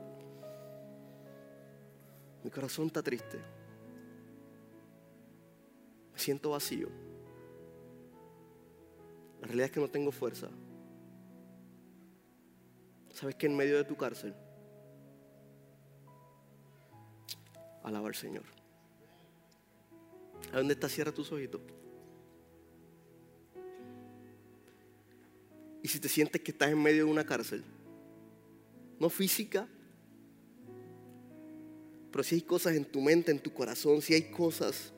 mi 2.43 2.51
corazón 2.51 2.87
está 2.87 3.03
triste. 3.03 3.39
Me 6.13 6.19
siento 6.19 6.51
vacío. 6.51 6.89
La 9.41 9.47
realidad 9.47 9.67
es 9.67 9.73
que 9.73 9.81
no 9.81 9.89
tengo 9.89 10.13
fuerza. 10.13 10.49
¿Sabes 13.13 13.35
que 13.35 13.47
en 13.47 13.57
medio 13.57 13.77
de 13.77 13.85
tu 13.85 13.97
cárcel? 13.97 14.35
Alaba 17.83 18.09
al 18.09 18.15
Señor. 18.15 18.45
¿A 20.53 20.59
dónde 20.59 20.75
está? 20.75 20.89
Cierra 20.89 21.13
tus 21.13 21.31
ojitos. 21.33 21.61
Si 25.93 26.01
te 26.01 26.09
sientes 26.09 26.41
que 26.41 26.53
estás 26.53 26.71
en 26.71 26.83
medio 26.83 27.05
de 27.05 27.11
una 27.11 27.25
cárcel, 27.25 27.63
no 28.99 29.11
física, 29.11 29.69
pero 32.11 32.25
si 32.25 32.37
hay 32.37 32.43
cosas 32.43 32.75
en 32.77 32.85
tu 32.87 33.03
mente, 33.03 33.31
en 33.31 33.39
tu 33.39 33.53
corazón, 33.53 34.01
si 34.01 34.15
hay 34.15 34.31
cosas 34.31 34.93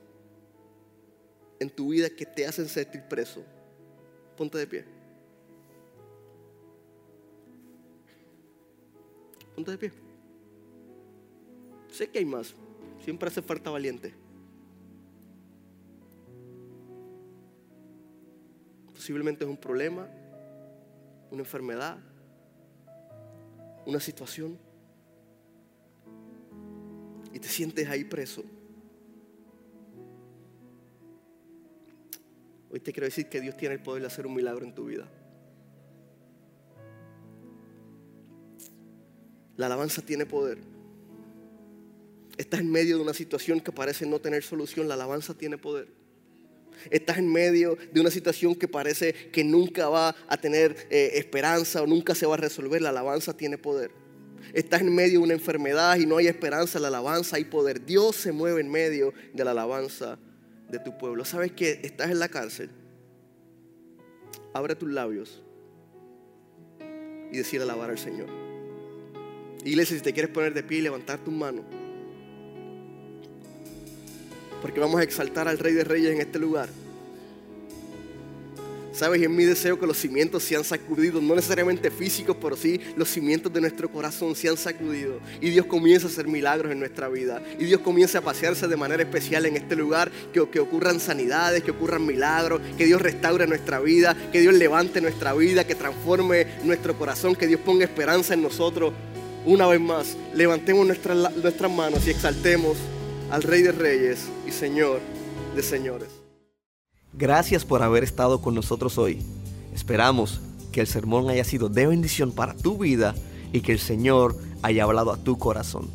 en 1.58 1.68
tu 1.68 1.88
vida 1.88 2.08
que 2.10 2.24
te 2.24 2.46
hacen 2.46 2.68
sentir 2.68 3.02
preso, 3.08 3.42
ponte 4.36 4.56
de 4.56 4.66
pie. 4.68 4.84
Ponte 9.56 9.70
de 9.72 9.78
pie. 9.78 9.92
Sé 11.90 12.08
que 12.08 12.18
hay 12.18 12.24
más. 12.24 12.54
Siempre 13.04 13.28
hace 13.28 13.42
falta 13.42 13.70
valiente. 13.70 14.14
Posiblemente 18.92 19.44
es 19.44 19.50
un 19.50 19.56
problema, 19.56 20.08
una 21.34 21.42
enfermedad, 21.42 21.98
una 23.86 24.00
situación, 24.00 24.56
y 27.32 27.40
te 27.40 27.48
sientes 27.48 27.88
ahí 27.88 28.04
preso. 28.04 28.44
Hoy 32.70 32.80
te 32.80 32.92
quiero 32.92 33.06
decir 33.06 33.28
que 33.28 33.40
Dios 33.40 33.56
tiene 33.56 33.74
el 33.74 33.82
poder 33.82 34.02
de 34.02 34.06
hacer 34.06 34.26
un 34.26 34.34
milagro 34.34 34.64
en 34.64 34.74
tu 34.74 34.86
vida. 34.86 35.08
La 39.56 39.66
alabanza 39.66 40.02
tiene 40.02 40.26
poder. 40.26 40.58
Estás 42.36 42.60
en 42.60 42.70
medio 42.70 42.96
de 42.96 43.02
una 43.02 43.14
situación 43.14 43.60
que 43.60 43.70
parece 43.70 44.06
no 44.06 44.20
tener 44.20 44.42
solución. 44.42 44.88
La 44.88 44.94
alabanza 44.94 45.34
tiene 45.34 45.58
poder. 45.58 46.03
Estás 46.90 47.18
en 47.18 47.30
medio 47.30 47.76
de 47.92 48.00
una 48.00 48.10
situación 48.10 48.54
que 48.54 48.68
parece 48.68 49.12
que 49.12 49.44
nunca 49.44 49.88
va 49.88 50.14
a 50.28 50.36
tener 50.36 50.86
eh, 50.90 51.12
esperanza 51.14 51.82
o 51.82 51.86
nunca 51.86 52.14
se 52.14 52.26
va 52.26 52.34
a 52.34 52.38
resolver. 52.38 52.82
La 52.82 52.90
alabanza 52.90 53.36
tiene 53.36 53.58
poder. 53.58 53.90
Estás 54.52 54.82
en 54.82 54.94
medio 54.94 55.18
de 55.20 55.24
una 55.24 55.34
enfermedad 55.34 55.96
y 55.96 56.06
no 56.06 56.16
hay 56.16 56.26
esperanza. 56.26 56.78
La 56.78 56.88
alabanza 56.88 57.36
hay 57.36 57.44
poder. 57.44 57.84
Dios 57.84 58.16
se 58.16 58.32
mueve 58.32 58.60
en 58.60 58.70
medio 58.70 59.12
de 59.32 59.44
la 59.44 59.52
alabanza 59.52 60.18
de 60.68 60.78
tu 60.78 60.96
pueblo. 60.98 61.24
¿Sabes 61.24 61.52
que 61.52 61.80
estás 61.82 62.10
en 62.10 62.18
la 62.18 62.28
cárcel? 62.28 62.70
Abre 64.52 64.74
tus 64.76 64.90
labios 64.90 65.42
y 67.32 67.36
decir 67.36 67.60
alabar 67.60 67.90
al 67.90 67.98
Señor. 67.98 68.28
Iglesia, 69.64 69.96
si 69.96 70.02
te 70.02 70.12
quieres 70.12 70.30
poner 70.30 70.52
de 70.54 70.62
pie 70.62 70.78
y 70.78 70.82
levantar 70.82 71.18
tus 71.18 71.32
manos 71.32 71.64
porque 74.64 74.80
vamos 74.80 74.98
a 74.98 75.02
exaltar 75.02 75.46
al 75.46 75.58
Rey 75.58 75.74
de 75.74 75.84
Reyes 75.84 76.12
en 76.12 76.22
este 76.22 76.38
lugar. 76.38 76.70
Sabes, 78.94 79.20
y 79.20 79.24
es 79.24 79.30
mi 79.30 79.44
deseo 79.44 79.78
que 79.78 79.86
los 79.86 79.98
cimientos 79.98 80.42
sean 80.42 80.64
sacudidos, 80.64 81.22
no 81.22 81.34
necesariamente 81.34 81.90
físicos, 81.90 82.34
pero 82.40 82.56
sí 82.56 82.80
los 82.96 83.10
cimientos 83.10 83.52
de 83.52 83.60
nuestro 83.60 83.92
corazón 83.92 84.34
sean 84.34 84.56
sacudidos. 84.56 85.20
Y 85.42 85.50
Dios 85.50 85.66
comienza 85.66 86.06
a 86.06 86.10
hacer 86.10 86.28
milagros 86.28 86.72
en 86.72 86.78
nuestra 86.78 87.10
vida. 87.10 87.42
Y 87.58 87.66
Dios 87.66 87.82
comienza 87.82 88.20
a 88.20 88.22
pasearse 88.22 88.66
de 88.66 88.74
manera 88.78 89.02
especial 89.02 89.44
en 89.44 89.58
este 89.58 89.76
lugar, 89.76 90.10
que, 90.32 90.48
que 90.48 90.60
ocurran 90.60 90.98
sanidades, 90.98 91.62
que 91.62 91.72
ocurran 91.72 92.06
milagros, 92.06 92.62
que 92.78 92.86
Dios 92.86 93.02
restaure 93.02 93.46
nuestra 93.46 93.80
vida, 93.80 94.16
que 94.32 94.40
Dios 94.40 94.54
levante 94.54 95.02
nuestra 95.02 95.34
vida, 95.34 95.66
que 95.66 95.74
transforme 95.74 96.46
nuestro 96.64 96.96
corazón, 96.96 97.36
que 97.36 97.46
Dios 97.46 97.60
ponga 97.60 97.84
esperanza 97.84 98.32
en 98.32 98.40
nosotros. 98.40 98.94
Una 99.44 99.66
vez 99.66 99.80
más, 99.82 100.16
levantemos 100.32 100.86
nuestras 100.86 101.70
manos 101.70 102.06
y 102.06 102.10
exaltemos 102.12 102.78
al 103.30 103.42
Rey 103.42 103.62
de 103.62 103.72
Reyes 103.72 104.28
y 104.46 104.50
Señor 104.50 105.00
de 105.54 105.62
Señores. 105.62 106.08
Gracias 107.12 107.64
por 107.64 107.82
haber 107.82 108.04
estado 108.04 108.40
con 108.40 108.54
nosotros 108.54 108.98
hoy. 108.98 109.22
Esperamos 109.74 110.40
que 110.72 110.80
el 110.80 110.86
sermón 110.86 111.28
haya 111.30 111.44
sido 111.44 111.68
de 111.68 111.86
bendición 111.86 112.32
para 112.32 112.54
tu 112.54 112.78
vida 112.78 113.14
y 113.52 113.60
que 113.60 113.72
el 113.72 113.78
Señor 113.78 114.36
haya 114.62 114.84
hablado 114.84 115.12
a 115.12 115.16
tu 115.16 115.38
corazón. 115.38 115.88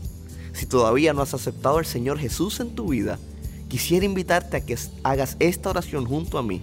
Si 0.54 0.65
todavía 0.65 1.13
no 1.13 1.22
has 1.22 1.34
aceptado 1.34 1.78
al 1.78 1.86
Señor 1.86 2.20
Jesús 2.20 2.60
en 2.60 2.76
tu 2.76 2.89
vida, 2.89 3.20
quisiera 3.68 4.06
invitarte 4.06 4.58
a 4.58 4.65
que 4.65 4.78
hagas 5.04 5.36
esta 5.39 5.70
oración 5.70 6.06
junto 6.06 6.38
a 6.38 6.44
mí, 6.44 6.62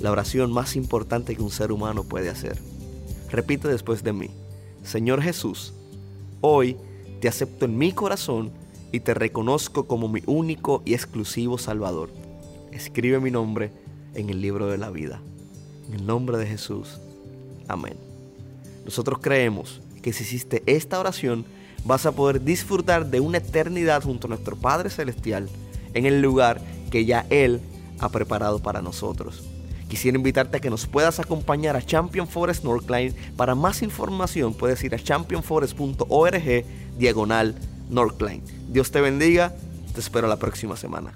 la 0.00 0.12
oración 0.12 0.52
más 0.52 0.76
importante 0.76 1.34
que 1.34 1.42
un 1.42 1.50
ser 1.50 1.72
humano 1.72 2.04
puede 2.04 2.30
hacer. 2.30 2.58
Repite 3.30 3.68
después 3.68 4.02
de 4.02 4.12
mí, 4.12 4.30
Señor 4.84 5.20
Jesús, 5.20 5.74
hoy 6.40 6.76
te 7.20 7.28
acepto 7.28 7.64
en 7.64 7.76
mi 7.76 7.92
corazón 7.92 8.52
y 8.96 9.00
te 9.00 9.12
reconozco 9.12 9.86
como 9.86 10.08
mi 10.08 10.22
único 10.26 10.82
y 10.86 10.94
exclusivo 10.94 11.58
Salvador. 11.58 12.10
Escribe 12.72 13.20
mi 13.20 13.30
nombre 13.30 13.70
en 14.14 14.30
el 14.30 14.40
libro 14.40 14.68
de 14.68 14.78
la 14.78 14.90
vida. 14.90 15.20
En 15.86 15.94
el 15.94 16.06
nombre 16.06 16.38
de 16.38 16.46
Jesús. 16.46 16.98
Amén. 17.68 17.96
Nosotros 18.86 19.18
creemos 19.20 19.82
que 20.00 20.14
si 20.14 20.24
hiciste 20.24 20.62
esta 20.64 20.98
oración, 20.98 21.44
vas 21.84 22.06
a 22.06 22.12
poder 22.12 22.42
disfrutar 22.42 23.10
de 23.10 23.20
una 23.20 23.38
eternidad 23.38 24.02
junto 24.02 24.26
a 24.26 24.30
nuestro 24.30 24.56
Padre 24.56 24.88
Celestial 24.88 25.48
en 25.92 26.06
el 26.06 26.22
lugar 26.22 26.62
que 26.90 27.04
ya 27.04 27.26
Él 27.28 27.60
ha 28.00 28.08
preparado 28.08 28.60
para 28.60 28.80
nosotros. 28.80 29.44
Quisiera 29.90 30.16
invitarte 30.16 30.56
a 30.56 30.60
que 30.60 30.70
nos 30.70 30.86
puedas 30.86 31.20
acompañar 31.20 31.76
a 31.76 31.82
Champion 31.82 32.26
Forest 32.26 32.64
Northline. 32.64 33.14
Para 33.36 33.54
más 33.54 33.82
información 33.82 34.54
puedes 34.54 34.82
ir 34.82 34.94
a 34.94 34.98
championforest.org 34.98 36.64
diagonal 36.98 37.54
Northline. 37.88 38.42
Dios 38.68 38.90
te 38.90 39.00
bendiga, 39.00 39.54
te 39.94 40.00
espero 40.00 40.28
la 40.28 40.36
próxima 40.36 40.76
semana. 40.76 41.12